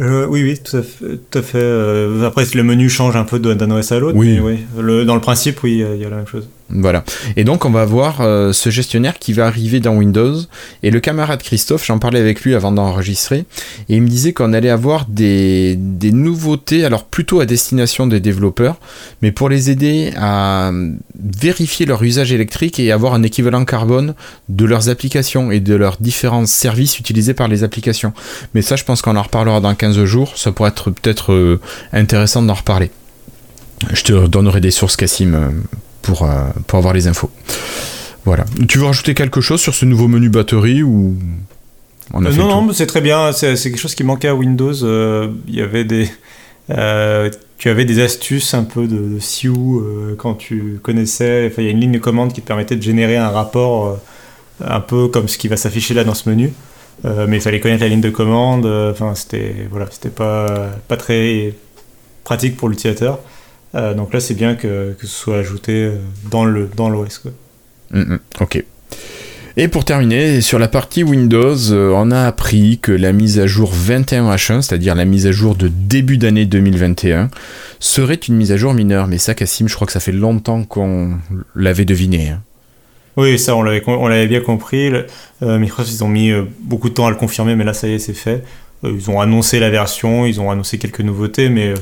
[0.00, 1.18] Euh, oui, oui, tout à fait.
[1.30, 2.24] Tout à fait.
[2.24, 4.34] après, le menu change un peu d'un OS à l'autre, oui.
[4.34, 6.48] mais oui, le, dans le principe, oui, il y a la même chose.
[6.70, 7.04] Voilà.
[7.36, 10.36] Et donc on va voir euh, ce gestionnaire qui va arriver dans Windows.
[10.82, 13.44] Et le camarade Christophe, j'en parlais avec lui avant d'enregistrer,
[13.88, 18.76] et il me disait qu'on allait avoir des, nouveautés, alors plutôt à destination des développeurs,
[19.20, 20.72] mais pour les aider à
[21.18, 24.14] vérifier leur usage électrique et avoir un équivalent carbone
[24.48, 28.12] de leurs applications et de leurs différents services utilisés par les applications.
[28.54, 30.32] Mais ça, je pense qu'on en reparlera dans 15 jours.
[30.36, 31.60] Ça pourrait être peut-être euh,
[31.92, 32.90] intéressant d'en reparler.
[33.92, 35.50] Je te donnerai des sources, Cassim, euh,
[36.02, 37.30] pour, euh, pour avoir les infos.
[38.24, 38.44] Voilà.
[38.68, 41.16] Tu veux rajouter quelque chose sur ce nouveau menu batterie ou
[42.12, 43.32] on a euh, Non, non, c'est très bien.
[43.32, 44.84] C'est quelque chose qui manquait à Windows.
[44.84, 46.08] Euh, il y avait des.
[47.58, 51.48] tu avais des astuces un peu de, de quand tu connaissais.
[51.50, 53.98] Enfin, il y a une ligne de commande qui te permettait de générer un rapport
[54.64, 56.52] un peu comme ce qui va s'afficher là dans ce menu.
[57.04, 58.66] mais il fallait connaître la ligne de commande.
[58.66, 61.54] Enfin, c'était voilà, c'était pas pas très
[62.22, 63.18] pratique pour l'utilisateur.
[63.74, 65.96] Euh, donc là, c'est bien que, que, ce soit ajouté euh,
[66.30, 67.22] dans le dans l'OS.
[67.90, 68.64] Mm, mm, ok.
[69.58, 73.46] Et pour terminer, sur la partie Windows, euh, on a appris que la mise à
[73.46, 77.28] jour 21H1, c'est-à-dire la mise à jour de début d'année 2021,
[77.78, 79.08] serait une mise à jour mineure.
[79.08, 81.18] Mais ça, Cassim, je crois que ça fait longtemps qu'on
[81.54, 82.30] l'avait deviné.
[82.30, 82.40] Hein.
[83.18, 84.90] Oui, ça, on l'avait bien compris.
[85.42, 87.98] Microsoft, ils ont mis beaucoup de temps à le confirmer, mais là, ça y est,
[87.98, 88.42] c'est fait.
[88.84, 91.74] ils ont annoncé la version, ils ont annoncé quelques nouveautés, mais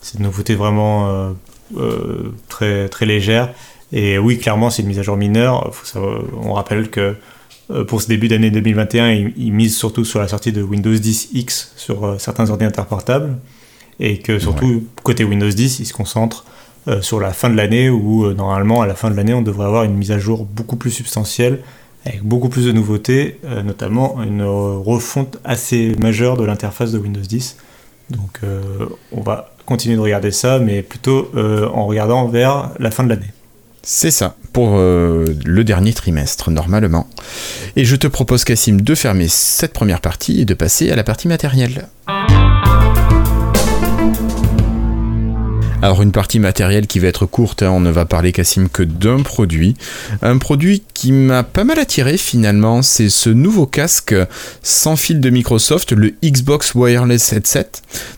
[0.00, 1.30] c'est une nouveauté vraiment euh,
[1.76, 3.52] euh, très, très légère.
[3.92, 5.72] Et oui, clairement, c'est une mise à jour mineure.
[6.42, 7.16] on rappelle que
[7.70, 10.94] euh, pour ce début d'année 2021, ils, il misent surtout sur la sortie de Windows
[10.94, 13.36] 10 X sur certains ordinateurs portables.
[14.02, 16.46] Et que surtout, côté Windows 10, ils se concentrent
[17.02, 19.84] sur la fin de l'année où normalement à la fin de l'année on devrait avoir
[19.84, 21.60] une mise à jour beaucoup plus substantielle
[22.06, 27.58] avec beaucoup plus de nouveautés, notamment une refonte assez majeure de l'interface de Windows 10.
[28.10, 28.40] Donc
[29.12, 33.30] on va continuer de regarder ça, mais plutôt en regardant vers la fin de l'année.
[33.82, 37.08] C'est ça, pour euh, le dernier trimestre, normalement.
[37.76, 41.04] Et je te propose, Cassim, de fermer cette première partie et de passer à la
[41.04, 41.88] partie matérielle.
[45.82, 48.82] Alors une partie matérielle qui va être courte, hein, on ne va parler Cassim que
[48.82, 49.76] d'un produit.
[50.20, 54.14] Un produit qui m'a pas mal attiré finalement, c'est ce nouveau casque
[54.62, 57.70] sans fil de Microsoft, le Xbox Wireless Headset.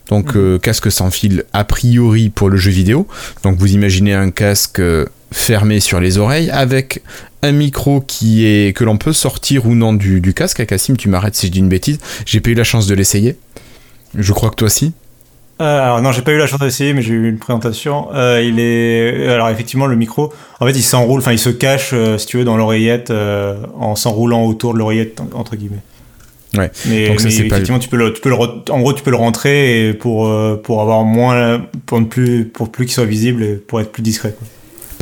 [0.09, 0.40] Donc mhm.
[0.40, 3.07] euh, casque sans fil a priori pour le jeu vidéo.
[3.44, 7.03] Donc vous imaginez un casque euh, fermé sur les oreilles avec
[7.42, 10.66] un micro qui est que l'on peut sortir ou non du, du casque.
[10.66, 12.01] Cassim, tu m'arrêtes si je dis une bêtise.
[12.27, 13.37] J'ai pas eu la chance de l'essayer.
[14.16, 14.92] Je crois que toi aussi.
[15.62, 18.09] Euh, alors non, j'ai pas eu la chance d'essayer, mais j'ai eu une présentation.
[18.14, 21.90] Euh, il est, alors effectivement, le micro, en fait, il s'enroule, enfin, il se cache,
[21.92, 23.12] euh, si tu veux, dans l'oreillette,
[23.79, 25.83] en s'enroulant autour de l'oreillette entre guillemets.
[26.57, 26.70] Ouais.
[26.87, 29.96] Mais, Donc, effectivement, tu peux le, tu peux le, en gros, tu peux le rentrer
[30.01, 30.31] pour
[30.62, 34.03] pour avoir moins, pour ne plus, pour plus qu'il soit visible et pour être plus
[34.03, 34.35] discret.
[34.37, 34.46] Quoi.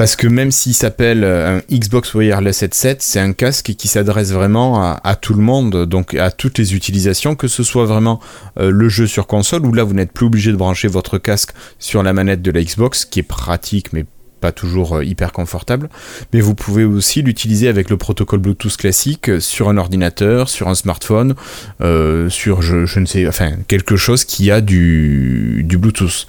[0.00, 4.32] Parce que même s'il s'appelle euh, un Xbox Wireless Headset, c'est un casque qui s'adresse
[4.32, 8.18] vraiment à, tout le monde, donc à toutes les utilisations, que ce soit vraiment
[8.58, 11.50] euh, le jeu sur console, où là vous n'êtes plus obligé de brancher votre casque
[11.78, 14.06] sur la manette de la Xbox, qui est pratique mais
[14.40, 15.88] pas toujours euh, hyper confortable,
[16.32, 20.68] mais vous pouvez aussi l'utiliser avec le protocole Bluetooth classique euh, sur un ordinateur, sur
[20.68, 21.34] un smartphone,
[21.80, 26.26] euh, sur je, ne sais, enfin quelque chose qui a du, du Bluetooth.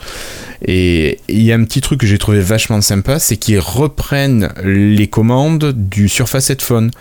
[0.63, 4.49] Et il y a un petit truc que j'ai trouvé vachement sympa, c'est qu'ils reprennent
[4.63, 6.91] les commandes du Surface Headphone,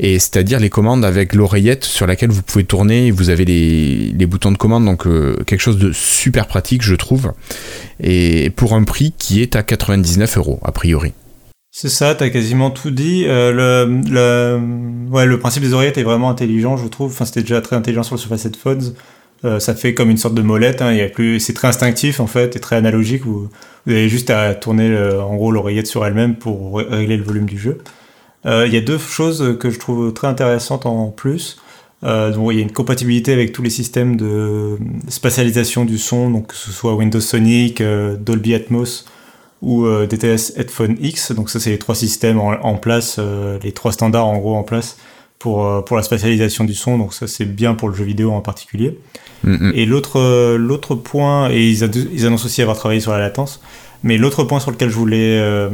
[0.00, 4.52] et c'est-à-dire les commandes avec l'oreillette sur laquelle vous pouvez tourner, vous avez les, boutons
[4.52, 5.04] de commande, donc
[5.44, 7.32] quelque chose de super pratique je trouve,
[8.00, 11.12] et pour un prix qui est à 99 euros a priori.
[11.76, 13.24] C'est ça, t'as quasiment tout dit.
[13.26, 13.50] Euh,
[14.06, 17.10] le, le principe des oreillettes est vraiment intelligent, je trouve.
[17.10, 18.94] Enfin, c'était déjà très intelligent sur le Surface Headphones.
[19.44, 20.80] Euh, ça fait comme une sorte de molette.
[20.80, 20.96] Hein.
[21.38, 23.24] C'est très instinctif en fait et très analogique.
[23.24, 23.48] Vous,
[23.86, 27.58] vous avez juste à tourner en gros l'oreillette sur elle-même pour régler le volume du
[27.58, 27.78] jeu.
[28.46, 31.58] Euh, il y a deux choses que je trouve très intéressantes en plus.
[32.04, 34.78] Euh, il y a une compatibilité avec tous les systèmes de
[35.08, 39.06] spatialisation du son, donc que ce soit Windows Sonic, Dolby Atmos
[39.62, 41.32] ou DTS Headphone X.
[41.32, 43.18] Donc ça, c'est les trois systèmes en, place,
[43.62, 44.96] les trois standards en gros en place
[45.44, 46.96] pour, euh, pour la spatialisation du son.
[46.96, 48.98] Donc ça, c'est bien pour le jeu vidéo en particulier.
[49.46, 49.72] Mm-hmm.
[49.74, 53.60] Et l'autre l'autre point, et ils, ils, annoncent aussi avoir travaillé sur la latence,
[54.02, 55.68] mais l'autre point sur lequel je voulais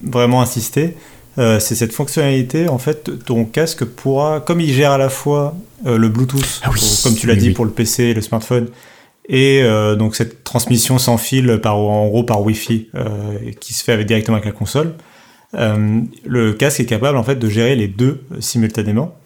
[0.00, 0.94] vraiment insister,
[1.36, 2.68] c'est cette fonctionnalité.
[2.68, 6.70] En fait, ton casque pourra, comme il gère à la fois le Bluetooth, ah
[7.02, 8.68] comme tu l'as dit pour le PC et le smartphone,
[9.30, 13.84] et euh, donc cette transmission sans fil par en gros par Wi-Fi euh, qui se
[13.84, 14.94] fait avec, directement avec la console.
[15.54, 19.16] Euh, le casque est capable en fait de gérer les deux simultanément.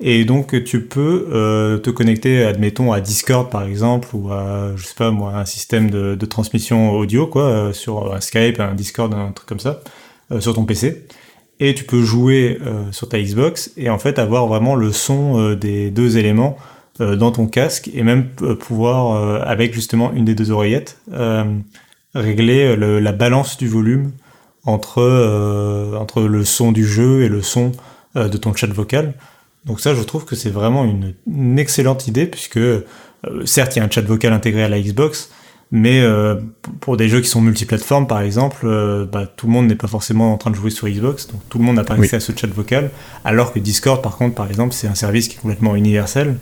[0.00, 1.28] Et donc tu peux
[1.80, 5.90] te connecter, admettons, à Discord par exemple, ou à, je sais pas moi, un système
[5.90, 9.80] de, transmission audio, quoi, sur un Skype, un Discord, un truc comme ça,
[10.40, 11.06] sur ton PC.
[11.60, 12.58] Et tu peux jouer
[12.90, 16.58] sur ta Xbox et en fait avoir vraiment le son des deux éléments
[17.00, 20.98] euh, dans ton casque et même euh, pouvoir, euh, avec justement une des deux oreillettes,
[22.14, 24.12] régler la balance du volume
[24.64, 27.72] entre, entre le son du jeu et le son
[28.14, 29.14] de ton chat vocal.
[29.64, 32.60] Donc ça, je trouve que c'est vraiment une, excellente idée, puisque
[33.44, 35.30] certes, il y a un chat vocal intégré à la Xbox,
[35.70, 36.04] mais
[36.80, 38.66] pour des jeux qui sont multiplateformes, par exemple,
[39.10, 41.58] bah, tout le monde n'est pas forcément en train de jouer sur Xbox, donc tout
[41.58, 42.90] le monde n'a pas accès à ce chat vocal,
[43.24, 46.36] alors que Discord, par contre, par exemple, c'est un service qui est complètement universel.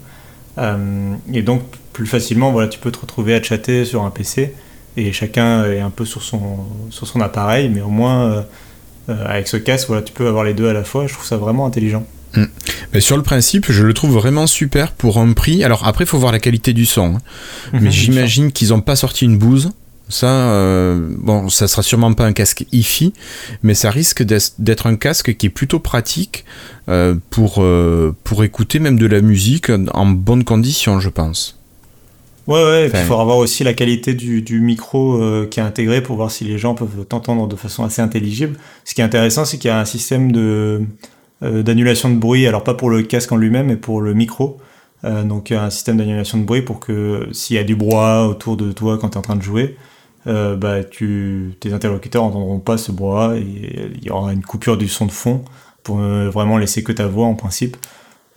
[0.59, 4.55] Euh, et donc, plus facilement, voilà, tu peux te retrouver à chatter sur un PC
[4.97, 6.41] et chacun est un peu sur son,
[6.91, 8.43] sur son appareil, mais au moins, euh,
[9.09, 11.07] euh, avec ce casque, voilà, tu peux avoir les deux à la fois.
[11.07, 12.05] Je trouve ça vraiment intelligent.
[12.35, 12.45] Mm.
[12.93, 15.63] Mais sur le principe, je le trouve vraiment super pour un prix.
[15.63, 17.17] Alors après, il faut voir la qualité du son.
[17.17, 17.19] Hein.
[17.73, 19.71] Mhm, mais j'imagine qu'ils n'ont pas sorti une bouse.
[20.09, 23.13] Ça, euh, bon, ça sera sûrement pas un casque hi
[23.63, 26.45] mais ça risque d'être un casque qui est plutôt pratique
[26.89, 27.65] euh, pour,
[28.25, 31.60] pour écouter même de la musique en bonnes conditions, je pense.
[32.51, 36.17] Ouais, ouais, il faudra voir aussi la qualité du, du micro qui est intégré pour
[36.17, 38.59] voir si les gens peuvent t'entendre de façon assez intelligible.
[38.85, 40.83] Ce qui est intéressant, c'est qu'il y a un système de
[41.41, 44.59] d'annulation de bruit, alors pas pour le casque en lui-même, mais pour le micro.
[45.05, 48.73] donc un système d'annulation de bruit pour que s'il y a du brouhaha autour de
[48.73, 49.77] toi quand tu es en train de jouer,
[50.27, 54.77] euh, bah, tu, tes interlocuteurs n'entendront pas ce bois et il y aura une coupure
[54.77, 55.45] du son de fond
[55.83, 57.77] pour vraiment laisser que ta voix en principe.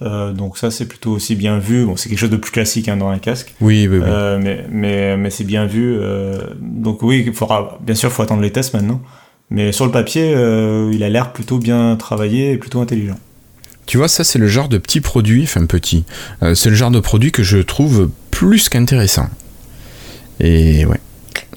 [0.01, 1.86] Donc ça c'est plutôt aussi bien vu.
[1.86, 3.53] Bon, c'est quelque chose de plus classique hein, dans un casque.
[3.62, 4.10] Oui, oui, oui.
[4.41, 5.97] mais mais mais c'est bien vu.
[6.60, 9.01] donc oui, il faudra bien sûr, il faut attendre les tests maintenant.
[9.49, 10.32] Mais sur le papier,
[10.91, 13.19] il a l'air plutôt bien travaillé et plutôt intelligent.
[13.86, 16.03] Tu vois, ça c'est le genre de petit produit, enfin petit,
[16.53, 19.29] c'est le genre de produit que je trouve plus qu'intéressant.
[20.39, 20.99] Et ouais.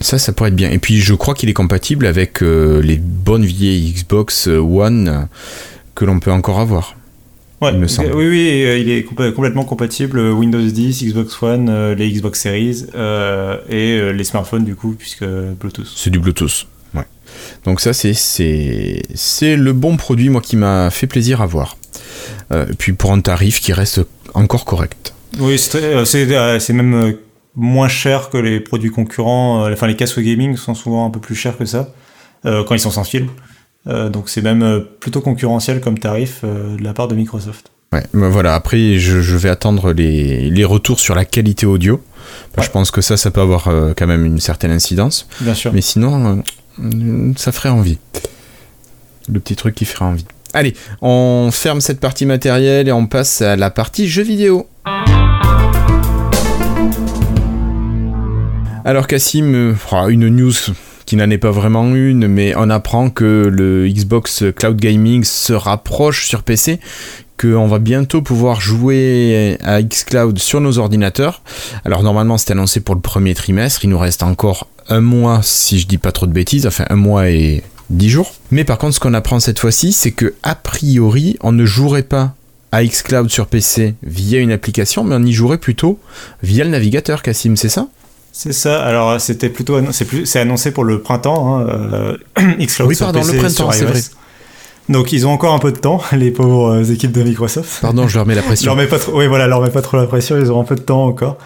[0.01, 0.70] Ça, ça pourrait être bien.
[0.70, 5.29] Et puis, je crois qu'il est compatible avec euh, les bonnes vieilles Xbox One
[5.94, 6.96] que l'on peut encore avoir.
[7.61, 8.14] Ouais, il me semble.
[8.14, 12.85] Oui, oui, euh, il est complètement compatible Windows 10, Xbox One, euh, les Xbox Series
[13.71, 15.87] et les smartphones du coup, puisque Bluetooth.
[15.97, 16.66] C'est du Bluetooth.
[16.95, 17.05] Ouais.
[17.64, 21.77] Donc ça, c'est c'est le bon produit moi qui m'a fait plaisir à voir.
[22.79, 24.01] puis pour un tarif qui reste
[24.35, 25.14] encore correct.
[25.38, 27.16] Oui, c'est même
[27.57, 29.64] moins cher que les produits concurrents.
[29.64, 31.88] Euh, enfin, les casques gaming sont souvent un peu plus chers que ça
[32.45, 33.29] euh, quand ils sont sans fil.
[33.88, 37.70] Euh, donc c'est même plutôt concurrentiel comme tarif de la part de Microsoft.
[37.92, 42.03] Ouais, ben voilà, après je, vais attendre les, les, retours sur la qualité audio.
[42.61, 45.29] Je pense que ça, ça peut avoir quand même une certaine incidence.
[45.40, 45.72] Bien sûr.
[45.72, 46.42] Mais sinon,
[47.37, 47.99] ça ferait envie.
[49.29, 50.27] Le petit truc qui ferait envie.
[50.53, 54.66] Allez, on ferme cette partie matérielle et on passe à la partie jeux vidéo.
[58.87, 60.53] Alors Cassim, euh, oh, une news
[61.07, 65.53] qui n'en est pas vraiment une, mais on apprend que le Xbox Cloud Gaming se
[65.53, 66.81] rapproche sur PC,
[67.40, 71.42] qu'on va bientôt pouvoir jouer à xCloud sur nos ordinateurs.
[71.85, 75.79] Alors normalement c'était annoncé pour le premier trimestre, il nous reste encore un mois si
[75.79, 78.35] je dis pas trop de bêtises, enfin un mois et dix jours.
[78.51, 82.03] Mais par contre ce qu'on apprend cette fois-ci c'est que a priori on ne jouerait
[82.03, 82.35] pas
[82.73, 85.99] à xCloud sur PC via une application, mais on y jouerait plutôt
[86.42, 87.88] via le navigateur, Cassim, c'est ça?
[88.37, 88.85] C'est ça.
[88.85, 91.59] Alors c'était plutôt c'est plus c'est annoncé pour le printemps.
[91.59, 92.16] Hein, euh,
[92.61, 94.01] Xcloud oui, pardon, le printemps, c'est vrai.
[94.90, 97.81] Donc ils ont encore un peu de temps, les pauvres euh, équipes de Microsoft.
[97.81, 98.66] Pardon, je leur mets la pression.
[98.66, 100.37] leur mets pas trop, oui, voilà, leur mets pas trop la pression.
[100.37, 101.38] Ils auront un peu de temps encore.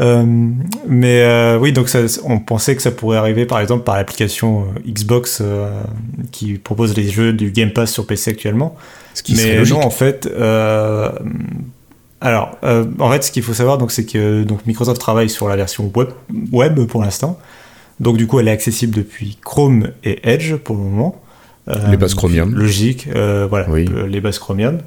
[0.00, 0.24] Euh,
[0.86, 4.66] mais euh, oui, donc ça, on pensait que ça pourrait arriver, par exemple, par l'application
[4.86, 5.70] Xbox euh,
[6.30, 8.76] qui propose les jeux du Game Pass sur PC actuellement.
[9.14, 10.28] Ce qui mais non, en fait,
[12.20, 15.48] alors, euh, en fait, ce qu'il faut savoir, donc, c'est que donc, Microsoft travaille sur
[15.48, 16.08] la version web,
[16.52, 17.38] web pour l'instant.
[18.00, 21.20] Donc, du coup, elle est accessible depuis Chrome et Edge pour le moment.
[21.68, 22.54] Euh, les bases Chromium.
[22.54, 24.78] Logique, euh, voilà, les bases Chromium.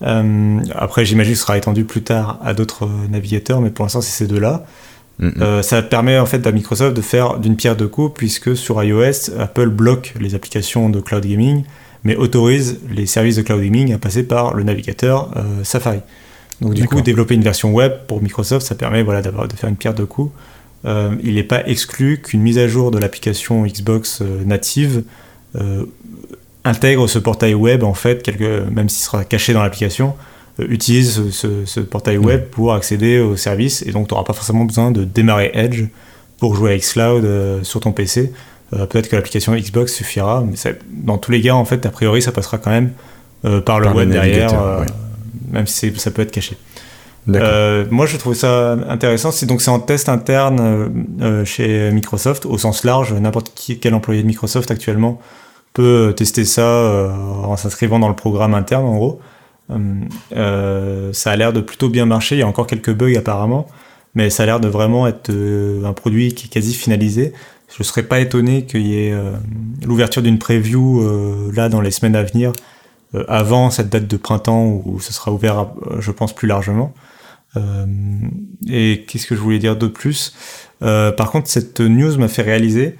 [0.00, 4.24] après, j'imagine que ce sera étendu plus tard à d'autres navigateurs, mais pour l'instant, c'est
[4.24, 4.64] ces deux-là.
[5.62, 9.30] ça permet en fait à Microsoft de faire d'une pierre deux coups, puisque sur iOS,
[9.38, 11.64] Apple bloque les applications de cloud gaming,
[12.04, 15.30] mais autorise les services de cloud gaming à passer par le navigateur
[15.64, 16.00] Safari.
[16.60, 19.76] Donc du coup, développer une version web pour Microsoft, ça permet voilà, de faire une
[19.76, 20.32] pierre de coups.
[20.84, 25.02] Euh, il n'est pas exclu qu'une mise à jour de l'application Xbox euh, native
[25.56, 25.84] euh,
[26.64, 30.14] intègre ce portail web, en fait, quelque, même s'il sera caché dans l'application,
[30.58, 34.90] utilise ce, portail web pour accéder au service, et donc tu n'auras pas forcément besoin
[34.90, 35.84] de démarrer Edge
[36.38, 38.32] pour jouer à Xcloud sur ton PC.
[38.72, 40.56] Peut-être que l'application Xbox suffira, mais
[40.90, 42.90] dans tous les cas, en fait, a priori, ça passera quand même
[43.62, 44.84] par le web derrière
[45.50, 46.56] même si ça peut être caché.
[47.36, 49.30] Euh, moi, je trouve ça intéressant.
[49.30, 50.88] C'est donc c'est en test interne euh,
[51.20, 53.12] euh, chez Microsoft au sens large.
[53.12, 55.20] N'importe quel employé de Microsoft actuellement
[55.74, 56.64] peut tester ça
[57.44, 59.20] en s'inscrivant dans le programme interne, en gros.
[61.12, 62.36] ça a l'air de plutôt bien marcher.
[62.36, 63.68] Il y a encore quelques bugs apparemment,
[64.14, 67.32] mais ça a l'air de vraiment être un produit qui est quasi finalisé.
[67.68, 69.14] Je ne serais pas étonné qu'il y ait
[69.86, 72.52] l'ouverture d'une preview là dans les semaines à venir
[73.28, 76.92] avant cette date de printemps où ce sera ouvert, euh, je pense, plus largement.
[77.56, 77.86] Euh,
[78.68, 80.34] et qu'est-ce que je voulais dire d'autre plus?
[80.80, 82.96] Par contre, cette news m'a fait réaliser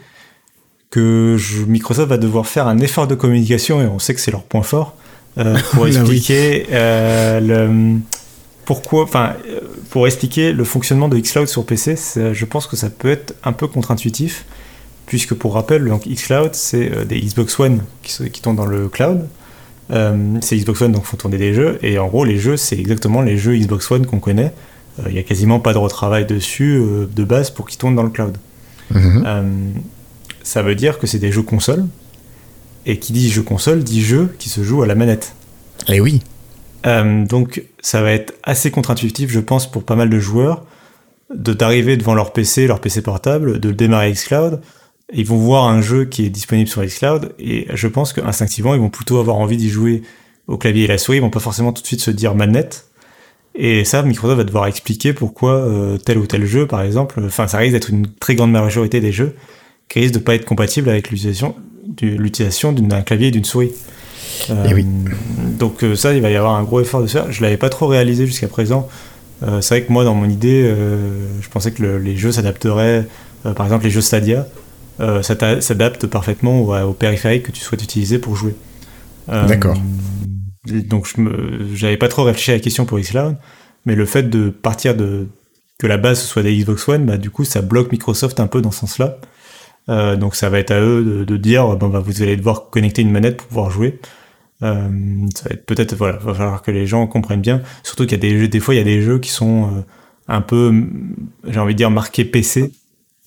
[0.91, 4.43] que Microsoft va devoir faire un effort de communication, et on sait que c'est leur
[4.43, 4.97] point fort,
[5.73, 7.99] pour expliquer le
[8.65, 9.35] pourquoi, enfin,
[9.91, 11.95] pour expliquer le fonctionnement de xCloud sur PC,
[12.33, 14.45] je pense que ça peut être un peu contre-intuitif,
[15.07, 19.21] puisque pour rappel, donc xCloud, c'est des Xbox One qui, qui tombent dans le cloud,
[19.21, 19.38] euh,
[19.91, 21.79] c'est Xbox One, donc faut tourner des jeux.
[21.83, 24.53] Et en gros, les jeux, c'est exactement les jeux Xbox One qu'on connaît.
[24.99, 27.97] Il euh, n'y a quasiment pas de retravail dessus euh, de base pour qu'ils tournent
[27.97, 28.37] dans le cloud.
[28.91, 29.75] Mhm.
[30.43, 31.85] ça veut dire que c'est des jeux console.
[32.87, 35.35] Et qui dit jeu console dit jeu qui se joue à la manette.
[35.89, 36.23] Et eh oui.
[36.85, 40.65] donc ça va être assez contre-intuitif, je pense, pour pas mal de joueurs,
[41.35, 44.63] de d'arriver devant leur PC, leur PC portable, de le démarrer xCloud,
[45.13, 48.81] ils vont voir un jeu qui est disponible sur xCloud et je pense qu'instinctivement ils
[48.81, 50.03] vont plutôt avoir envie d'y jouer
[50.49, 52.87] au clavier et la souris, ils vont pas forcément tout de suite se dire manette.
[53.55, 57.47] Et ça, Microsoft va devoir expliquer pourquoi euh, tel ou tel jeu, par exemple, enfin
[57.49, 59.35] ça risque d'être une très grande majorité des jeux
[59.89, 61.55] qui risquent de pas être compatibles avec l'utilisation
[62.73, 63.73] d'un clavier et d'une souris.
[64.51, 64.87] Et oui.
[65.59, 67.33] Donc ça, il va y avoir un gros effort de faire.
[67.33, 68.89] Je l'avais pas trop réalisé jusqu'à présent.
[69.41, 70.73] c'est vrai que moi, dans mon idée,
[71.41, 73.07] je pensais que les jeux s'adapteraient,
[73.43, 74.47] par exemple les jeux Stadia,
[75.23, 78.55] s'adaptent parfaitement au, au, périphérique que tu souhaites utiliser pour jouer.
[79.29, 79.77] D'accord.
[80.67, 83.37] Donc je n'avais pas trop réfléchi à la question pour xCloud,
[83.87, 85.29] mais le fait de partir de
[85.79, 88.61] que la base soit des Xbox One, bah, du coup ça bloque Microsoft un peu
[88.61, 89.19] dans ce sens-là.
[89.89, 93.03] Euh, donc ça va être à eux de, dire bon bah vous allez devoir connecter
[93.03, 93.99] une manette pour pouvoir jouer.
[94.63, 94.89] Euh,
[95.35, 97.63] ça va être peut-être voilà, va falloir que les gens comprennent bien.
[97.85, 99.65] Surtout qu'il y a des jeux, des fois il y a des jeux qui sont
[99.65, 99.81] euh,
[100.27, 100.75] un peu,
[101.47, 102.73] j'ai envie de dire marqués PC,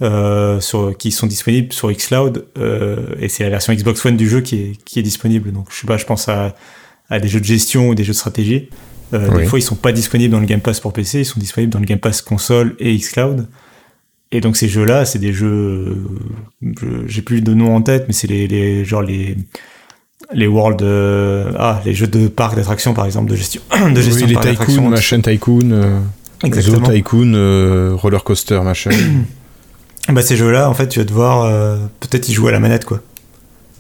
[0.02, 4.28] euh, sur, qui sont disponibles sur xCloud euh, et c'est la version Xbox One du
[4.28, 5.52] jeu qui est, qui est disponible.
[5.52, 6.56] Donc je sais pas, je pense à,
[7.10, 8.70] à des jeux de gestion ou des jeux de stratégie.
[9.14, 11.40] Euh, Des fois ils sont pas disponibles dans le Game Pass pour PC, ils sont
[11.40, 13.48] disponibles dans le Game Pass console et xCloud.
[14.32, 16.08] Et donc ces jeux-là, c'est des jeux,
[17.06, 19.36] j'ai plus de nom en tête, mais c'est les, les genre les
[20.34, 23.62] les World, euh, ah les jeux de parc d'attractions par exemple de gestion,
[23.94, 26.00] de gestion oui, les Tycoon, machin Tycoon, euh,
[26.44, 26.90] Exactement.
[26.90, 28.92] Tycoon, euh, Roller Coaster, machin.
[30.10, 32.86] bah ces jeux-là, en fait, tu vas devoir euh, peut-être y jouer à la manette
[32.86, 33.02] quoi.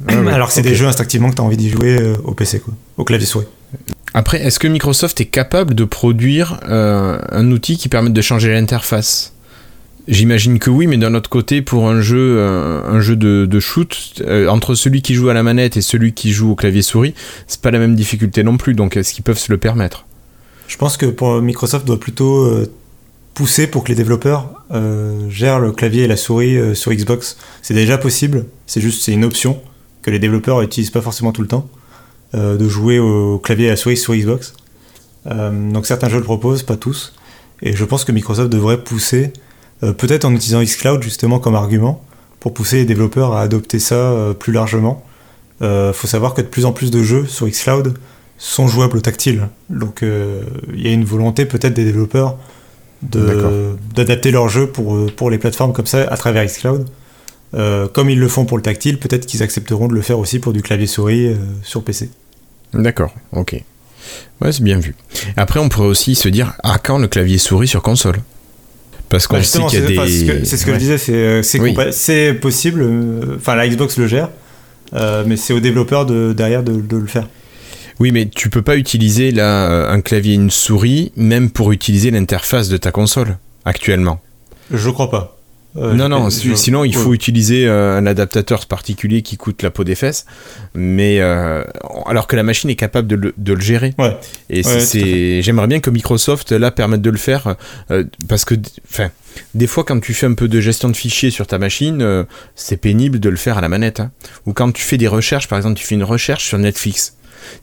[0.07, 2.59] Ah Alors que c'est des jeux instinctivement que tu as envie d'y jouer au PC
[2.59, 3.45] quoi, au clavier souris.
[4.13, 9.33] Après, est-ce que Microsoft est capable de produire un outil qui permette de changer l'interface?
[10.07, 14.21] J'imagine que oui, mais d'un autre côté, pour un jeu, euh, un jeu de, shoot,
[14.21, 17.13] euh, entre celui qui joue à la manette et celui qui joue au clavier souris,
[17.47, 18.73] c'est pas la même difficulté non plus.
[18.73, 20.05] Donc, est-ce qu'ils peuvent se le permettre?
[20.67, 22.71] Je pense que pour Microsoft doit plutôt euh,
[23.33, 24.49] pousser pour que les développeurs
[25.29, 27.37] gèrent le clavier et la souris sur Xbox.
[27.61, 28.45] C'est déjà possible.
[28.67, 29.61] C'est juste, c'est une option
[30.01, 31.67] que les développeurs n'utilisent pas forcément tout le temps
[32.33, 34.53] de jouer au clavier et la souris sur Xbox.
[35.25, 37.13] donc certains jeux le proposent, pas tous.
[37.61, 39.33] Et je pense que Microsoft devrait pousser
[39.83, 42.03] euh, peut-être en utilisant xCloud justement comme argument
[42.39, 45.03] pour pousser les développeurs à adopter ça euh, plus largement.
[45.59, 47.93] Il euh, faut savoir que de plus en plus de jeux sur xCloud
[48.37, 49.49] sont jouables au tactile.
[49.69, 52.37] Donc il y a une volonté peut-être des développeurs
[53.03, 56.87] d'adapter leurs jeux pour, pour les plateformes comme ça à travers xCloud.
[57.93, 60.53] comme ils le font pour le tactile, peut-être qu'ils accepteront de le faire aussi pour
[60.53, 62.09] du clavier souris sur PC.
[62.73, 63.61] D'accord, ok.
[64.41, 64.95] Ouais, c'est bien vu.
[65.37, 68.17] Après, on pourrait aussi se dire, à quand le clavier souris sur console?
[69.11, 70.45] Parce qu'on bah, sait qu'il y a des.
[70.45, 72.81] C'est ce que, je disais, c'est euh, c'est possible.
[72.81, 74.29] Euh, enfin, la Xbox le gère,
[74.93, 77.27] euh, mais c'est aux développeurs de, derrière de, le faire.
[78.01, 82.09] Oui, mais tu peux pas utiliser là un clavier et une souris, même pour utiliser
[82.09, 84.19] l'interface de ta console actuellement.
[84.71, 85.37] Je crois pas.
[85.77, 89.83] Euh, non, non, sinon il faut utiliser euh, un adaptateur particulier qui coûte la peau
[89.83, 90.25] des fesses,
[90.73, 91.63] mais euh,
[92.07, 93.93] alors que la machine est capable de le, de le gérer.
[93.99, 94.17] Ouais.
[94.49, 97.55] Et c'est, j'aimerais bien que Microsoft là permette de le faire,
[98.27, 98.55] parce que,
[98.89, 99.11] enfin,
[99.53, 102.77] des fois quand tu fais un peu de gestion de fichiers sur ta machine, c'est
[102.77, 103.99] pénible de le faire à la manette.
[103.99, 104.09] Hein.
[104.47, 107.15] Ou quand tu fais des recherches, par exemple, tu fais une recherche sur Netflix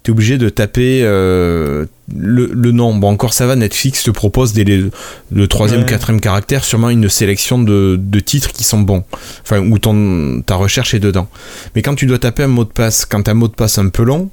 [0.02, 2.94] tu es obligé de taper euh, le, nom.
[2.94, 7.58] Bon, encore ça va, Netflix te propose des, le troisième, quatrième caractère, sûrement une sélection
[7.58, 9.04] de, titres qui sont bons,
[9.42, 11.28] enfin, où ton, ta recherche est dedans.
[11.74, 13.88] Mais quand tu dois taper un mot de passe, quand un mot de passe un
[13.88, 14.30] peu long,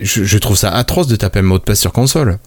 [0.00, 2.38] je, trouve ça atroce de taper un mot de passe sur console.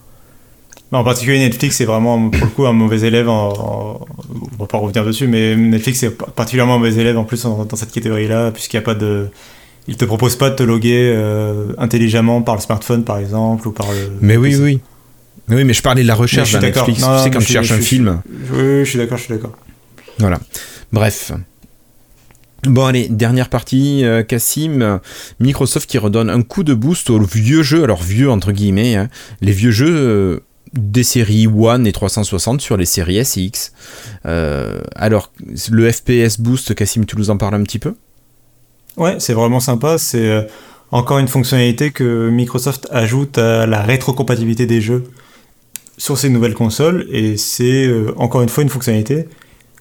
[0.91, 3.29] en particulier Netflix, c'est vraiment pour le coup un mauvais élève.
[3.29, 7.43] En, on va pas revenir dessus, mais Netflix est particulièrement un mauvais élève en plus
[7.43, 9.29] dans cette catégorie-là, puisqu'il n'y a pas de
[9.87, 13.71] il te propose pas de te loguer euh, intelligemment par le smartphone, par exemple, ou
[13.71, 14.11] par le.
[14.21, 14.79] Mais oui, oui.
[15.49, 16.99] Oui, mais je parlais de la recherche de Netflix.
[16.99, 18.21] tu sais, quand tu cherches un film.
[18.51, 19.53] Oui, je suis d'accord, je suis d'accord.
[20.19, 20.39] Voilà.
[20.91, 21.31] Bref.
[22.63, 24.99] Bon, allez, dernière partie, euh, Cassim.
[25.39, 29.09] Microsoft qui redonne un coup de boost aux vieux jeux, alors vieux entre guillemets, hein.
[29.39, 30.39] les vieux jeux euh,
[30.73, 33.71] des séries One et 360 sur les séries S et X.
[34.25, 35.31] alors,
[35.71, 37.93] le FPS boost, Cassim, tu nous en parles un petit peu?
[38.97, 39.97] Ouais, c'est vraiment sympa.
[39.97, 40.41] C'est euh,
[40.91, 45.03] encore une fonctionnalité que Microsoft ajoute à la rétrocompatibilité des jeux
[45.97, 47.07] sur ces nouvelles consoles.
[47.11, 49.27] Et c'est euh, encore une fois une fonctionnalité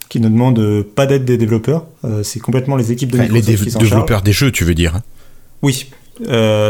[0.08, 1.86] qui ne demande euh, pas d'aide des développeurs.
[2.22, 4.96] c'est complètement les équipes de Microsoft les qui s'en développeurs des jeux, tu veux dire
[4.96, 5.02] hein?
[5.62, 5.90] Oui,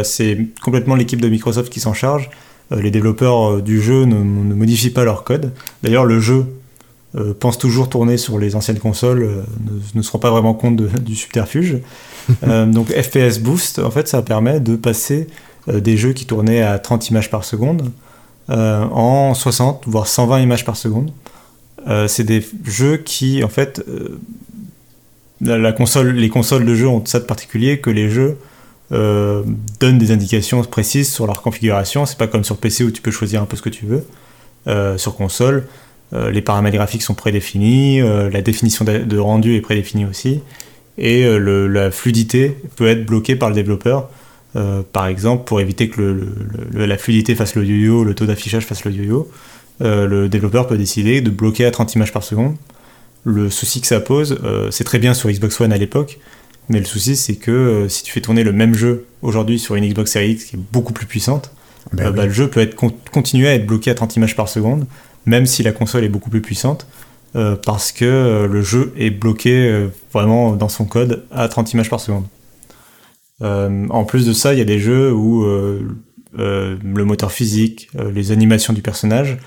[0.05, 2.31] c'est complètement l'équipe de Microsoft qui s'en charge.
[2.71, 5.53] les développeurs du jeu ne, ne, modifient pas leur code.
[5.83, 6.47] D'ailleurs, le jeu
[7.41, 11.17] pense toujours tourner sur les anciennes consoles, ne, ne se rend pas vraiment compte du
[11.17, 11.79] subterfuge.
[12.47, 15.29] Euh, donc FPS Boost, en fait, ça permet de passer
[15.69, 17.91] euh, des jeux qui tournaient à 30 images par seconde
[18.51, 21.11] euh, en 60, voire 120 images par seconde.
[22.09, 23.85] c'est des jeux qui, en fait,
[25.41, 28.39] la, console, les consoles de jeux ont ça de particulier que les jeux
[28.91, 32.07] donnent des indications précises sur leur configuration.
[32.07, 34.05] C'est pas comme sur PC où tu peux choisir un peu ce que tu veux.
[34.99, 35.69] sur console,
[36.13, 40.41] les paramètres graphiques sont prédéfinis, la définition de rendu est prédéfinie aussi.
[40.99, 44.09] Et euh, la fluidité peut être bloquée par le développeur.
[44.93, 46.19] Par exemple, pour éviter que
[46.73, 49.31] la fluidité fasse le yo-yo, le taux d'affichage fasse le yo-yo,
[49.81, 52.57] le développeur peut décider de bloquer à 30 images par seconde.
[53.25, 54.39] Le souci que ça pose,
[54.71, 56.19] c'est très bien sur Xbox One à l'époque,
[56.71, 59.87] mais le souci c'est que si tu fais tourner le même jeu aujourd'hui sur une
[59.87, 61.51] Xbox Series X qui est beaucoup plus puissante,
[61.93, 62.75] ben bah, le jeu peut être,
[63.13, 64.87] continuer à être bloqué à 30 images par seconde,
[65.27, 66.87] même si la console est beaucoup plus puissante.
[67.37, 71.73] Euh, parce que euh, le jeu est bloqué euh, vraiment dans son code à 30
[71.75, 72.25] images par seconde.
[73.43, 75.45] en plus de ça, il y a des jeux où
[76.35, 79.39] le moteur physique, les animations du personnage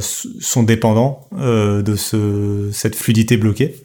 [0.00, 3.76] sont dépendants de ce, cette fluidité bloquée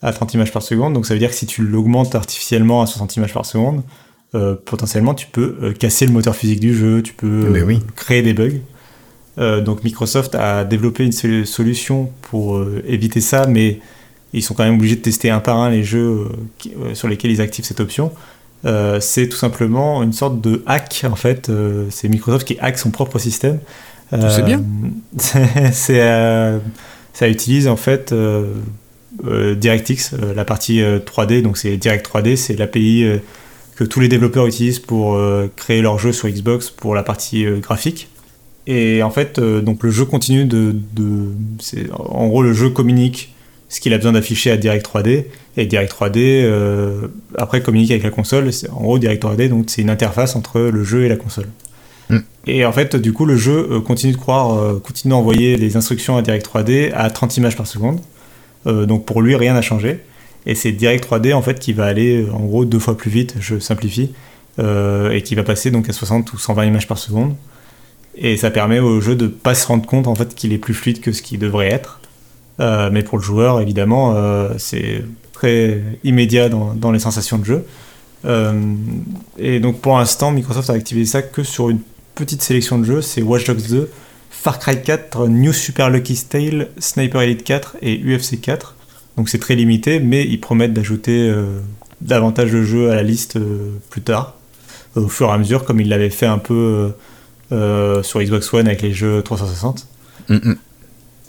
[0.00, 0.94] à 30 images par seconde.
[0.94, 3.82] Donc ça veut dire que si tu l'augmentes artificiellement à 60 images par seconde,
[4.64, 7.52] potentiellement tu peux casser le moteur physique du jeu, tu peux
[7.94, 8.60] créer des bugs.
[9.38, 11.12] Euh, donc Microsoft a développé une
[11.44, 13.78] solution pour euh, éviter ça, mais
[14.32, 16.28] ils sont quand même obligés de tester un par un les jeux
[16.66, 18.12] euh, sur lesquels ils activent cette option.
[19.00, 21.50] c'est tout simplement une sorte de hack en fait.
[21.90, 23.60] c'est Microsoft qui hack son propre système.
[24.10, 24.62] c'est bien.
[27.12, 28.12] ça utilise en fait
[29.22, 31.42] DirectX, la partie 3D.
[31.42, 33.20] Donc c'est Direct 3D, c'est l'API
[33.76, 35.18] que tous les développeurs utilisent pour
[35.54, 38.08] créer leurs jeux sur Xbox pour la partie graphique.
[38.70, 41.32] Et en fait, euh, donc le jeu continue de, de
[41.98, 43.32] en gros le jeu communique
[43.70, 45.24] ce qu'il a besoin d'afficher à Direct 3D
[45.56, 48.50] et Direct 3D euh, après communique avec la console.
[48.70, 51.46] En gros, Direct 3D donc c'est une interface entre le jeu et la console.
[52.10, 52.18] Mm.
[52.46, 56.18] Et en fait, du coup, le jeu euh, continue de croire, continue d'envoyer les instructions
[56.18, 58.00] à Direct 3D à 30 images par seconde.
[58.66, 60.00] donc pour lui, rien n'a changé.
[60.44, 63.36] Et c'est Direct 3D en fait qui va aller en gros deux fois plus vite,
[63.40, 64.12] je simplifie,
[64.58, 67.34] et qui va passer donc à 60 ou 120 images par seconde
[68.20, 70.74] et ça permet au jeu de pas se rendre compte en fait qu'il est plus
[70.74, 72.00] fluide que ce qu'il devrait être.
[72.60, 77.64] Euh, mais pour le joueur, évidemment, euh, c'est très immédiat dans, les sensations de jeu.
[78.24, 78.74] Euh,
[79.38, 81.78] et donc pour l'instant, Microsoft a activé ça que sur une
[82.16, 83.88] petite sélection de jeux, c'est Watch Dogs 2,
[84.30, 88.74] Far Cry 4, New Super Lucky Tale, Sniper Elite 4 et UFC 4.
[89.16, 91.32] Donc c'est très limité, mais ils promettent d'ajouter
[92.00, 93.38] davantage de jeux à la liste
[93.90, 94.34] plus tard,
[94.94, 96.92] au fur et à mesure, comme ils l'avaient fait un peu
[97.50, 99.86] sur Xbox One avec les jeux 360.
[100.28, 100.56] Mm, mm.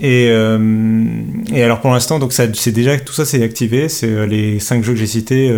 [0.01, 0.57] Et, euh,
[1.53, 3.89] et, alors pour l'instant, donc c'est déjà tout ça c'est activé.
[3.89, 5.53] C'est euh, les 5 jeux que j'ai cités.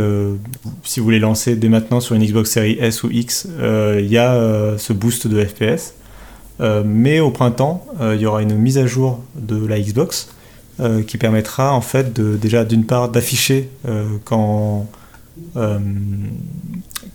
[0.83, 4.17] si vous les lancez dès maintenant sur une Xbox Series S ou X, il y
[4.17, 5.93] a ce boost de FPS.
[6.85, 10.29] mais au printemps, il y aura une mise à jour de la Xbox
[11.05, 13.69] qui permettra en fait de, déjà d'une part d'afficher
[14.25, 14.87] quand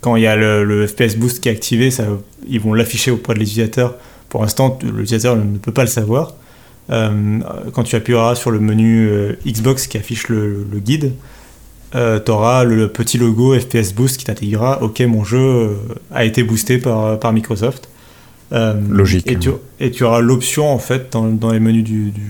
[0.07, 2.05] quand il y a le, FPS boost qui est activé, ça,
[2.47, 3.97] ils vont l'afficher auprès de l'utilisateur.
[4.29, 6.35] Pour l'instant, l'utilisateur ne peut pas le savoir.
[6.91, 7.41] Euh,
[7.73, 11.15] quand tu appuieras sur le menu euh, Xbox qui affiche le, guide,
[11.97, 15.77] euh, tu auras le petit logo FPS Boost qui t'intégrera Ok, mon jeu
[16.13, 17.89] a été boosté par, par Microsoft.
[18.53, 19.29] Logique.
[19.29, 19.51] Et tu,
[19.81, 22.23] et tu auras l'option en fait dans, dans, les menus du, du,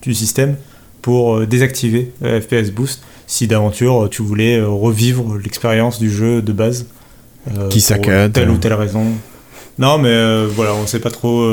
[0.00, 0.56] du système
[1.02, 6.86] pour désactiver FPS Boost si d'aventure tu voulais euh, revivre l'expérience du jeu de base.
[7.56, 8.32] Euh, qui saccade.
[8.32, 9.04] Telle ou telle raison.
[9.78, 11.46] Non, mais euh, voilà, on sait pas trop.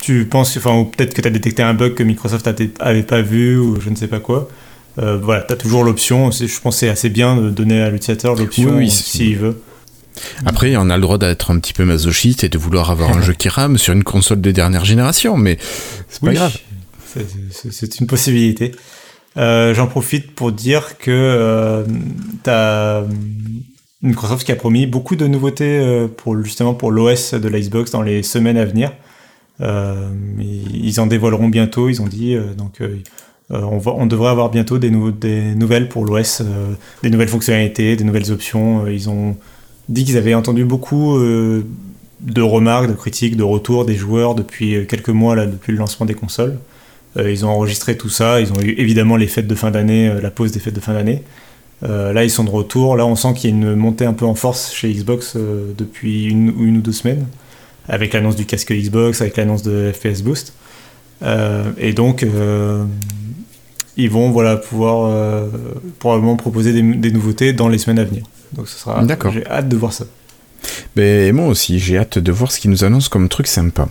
[0.00, 2.48] tu penses, enfin, peut-être que tu as détecté un bug que Microsoft
[2.80, 4.48] avait pas vu ou je ne sais pas quoi.
[4.96, 6.30] voilà, tu as toujours l'option.
[6.30, 9.60] Je pense que c'est assez bien de donner à l'utilisateur l'option s'il veut.
[10.46, 13.22] Après, on a le droit d'être un petit peu masochiste et de vouloir avoir un
[13.22, 15.58] jeu qui rame sur une console de dernière génération, mais
[16.08, 16.56] c'est pas grave.
[17.60, 18.72] C'est une possibilité.
[19.36, 21.84] Euh, j'en profite pour dire que euh,
[22.42, 23.02] t'as
[24.02, 27.90] Microsoft qui a promis beaucoup de nouveautés euh, pour justement pour l'OS de la Xbox
[27.90, 28.92] dans les semaines à venir.
[29.60, 32.36] ils en dévoileront bientôt, ils ont dit.
[32.56, 32.80] donc
[33.50, 36.42] on, on, devrait avoir bientôt des, des nouvelles pour l'OS,
[37.02, 38.86] des nouvelles fonctionnalités, des nouvelles options.
[38.86, 39.36] ils ont
[39.88, 45.08] dit qu'ils avaient entendu beaucoup de remarques, de critiques, de retours des joueurs depuis quelques
[45.08, 46.58] mois là, depuis le lancement des consoles.
[47.18, 48.40] Euh, ils ont enregistré tout ça.
[48.40, 50.80] Ils ont eu évidemment les fêtes de fin d'année, euh, la pause des fêtes de
[50.80, 51.22] fin d'année.
[51.84, 52.96] Euh, là, ils sont de retour.
[52.96, 56.26] Là, on sent qu'il y a une montée un peu en force chez Xbox depuis
[56.26, 57.26] une, une, ou deux semaines,
[57.88, 60.54] avec l'annonce du casque Xbox, avec l'annonce de FPS Boost.
[61.78, 62.26] et donc,
[63.96, 65.46] ils vont voilà, pouvoir
[66.00, 68.24] probablement proposer des, des, nouveautés dans les semaines à venir.
[68.54, 69.04] Donc, ce sera.
[69.04, 69.30] D'accord.
[69.30, 70.06] J'ai hâte de voir ça.
[70.96, 73.88] Ben, moi aussi, j'ai hâte de voir ce qu'ils nous annoncent comme truc sympa.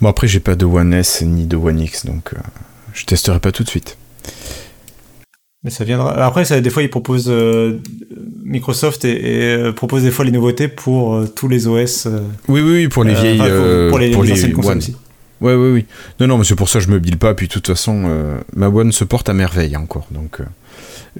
[0.00, 2.38] Bon, après, j'ai pas de One S ni de One X, donc euh,
[2.92, 3.96] je testerai pas tout de suite.
[5.64, 6.12] Mais ça viendra.
[6.24, 7.28] Après, ça, des fois, ils proposent.
[7.28, 7.80] Euh,
[8.44, 12.06] Microsoft et, euh, propose des fois les nouveautés pour tous les OS.
[12.48, 13.38] oui, oui, oui, pour les vieilles.
[13.90, 14.96] pour, les, anciennes consoles aussi.
[15.40, 15.86] Ouais, oui, oui.
[16.20, 17.34] Non, non, mais c'est pour ça que je me bile pas.
[17.34, 18.08] Puis de toute façon,
[18.54, 20.06] ma One se porte à merveille encore.
[20.12, 20.40] Donc,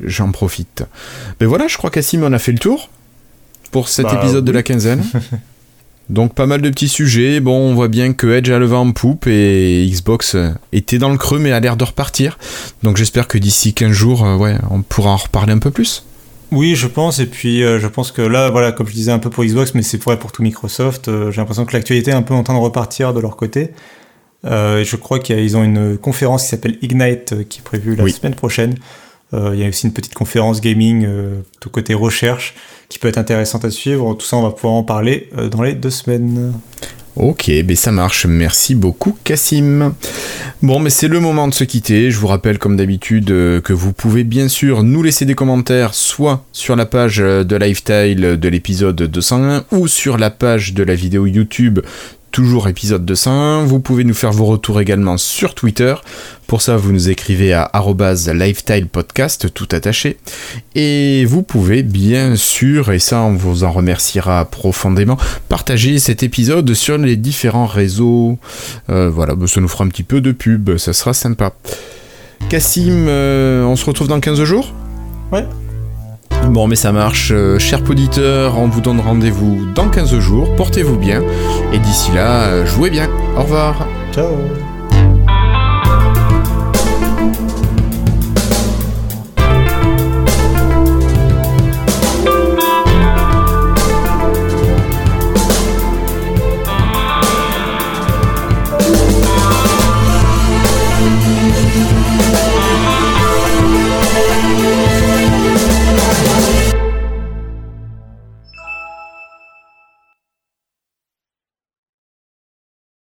[0.02, 0.84] j'en profite.
[1.40, 2.88] Mais voilà, je crois qu'Assim, on a fait le tour.
[3.70, 5.04] Pour cet bah, épisode de la quinzaine.
[6.08, 7.40] Donc pas mal de petits sujets.
[7.40, 10.36] Bon, on voit bien que Edge a le vent en poupe et Xbox
[10.72, 12.38] était dans le creux mais a l'air de repartir.
[12.84, 16.04] Donc j'espère que d'ici 15 jours, ouais, on pourra en reparler un peu plus.
[16.52, 17.18] Oui, je pense.
[17.18, 19.74] Et puis, euh, je pense que là, voilà, comme je disais un peu pour Xbox,
[19.74, 22.42] mais c'est vrai pour tout Microsoft, euh, j'ai l'impression que l'actualité est un peu en
[22.42, 23.70] train de repartir de leur côté.
[24.44, 28.34] Euh, je crois qu'ils ont une conférence qui s'appelle Ignite qui est prévue la semaine
[28.34, 28.76] prochaine.
[29.32, 31.06] Il y a aussi une petite conférence gaming
[31.60, 32.54] tout côté recherche
[32.88, 34.14] qui peut être intéressante à suivre.
[34.14, 36.52] Tout ça, on va pouvoir en parler dans les deux semaines.
[37.16, 38.26] Ok, ben ça marche.
[38.26, 39.94] Merci beaucoup, Cassim.
[40.60, 42.10] Bon, mais c'est le moment de se quitter.
[42.10, 45.94] Je vous rappelle, comme d'habitude, euh, que vous pouvez bien sûr nous laisser des commentaires,
[45.94, 50.94] soit sur la page de Lifestyle de l'épisode 201 ou sur la page de la
[50.94, 51.80] vidéo YouTube
[52.36, 53.64] toujours épisode 201.
[53.64, 55.94] Vous pouvez nous faire vos retours également sur Twitter.
[56.46, 60.18] Pour ça, vous nous écrivez à @lifestylepodcast tout attaché.
[60.74, 65.16] Et vous pouvez bien sûr, et ça on vous en remerciera profondément,
[65.48, 68.38] partager cet épisode sur les différents réseaux.
[68.90, 71.54] Euh, voilà, bah, ça nous fera un petit peu de pub, ça sera sympa.
[72.50, 74.74] Cassim, euh, on se retrouve dans 15 jours?
[75.32, 75.46] Ouais.
[76.50, 77.32] Bon, mais ça marche.
[77.32, 80.54] Euh, cher auditeur, on vous donne rendez-vous dans 15 jours.
[80.56, 81.22] Portez-vous bien.
[81.72, 83.08] Et d'ici là, jouez bien.
[83.36, 83.86] Au revoir.
[84.12, 84.75] Ciao.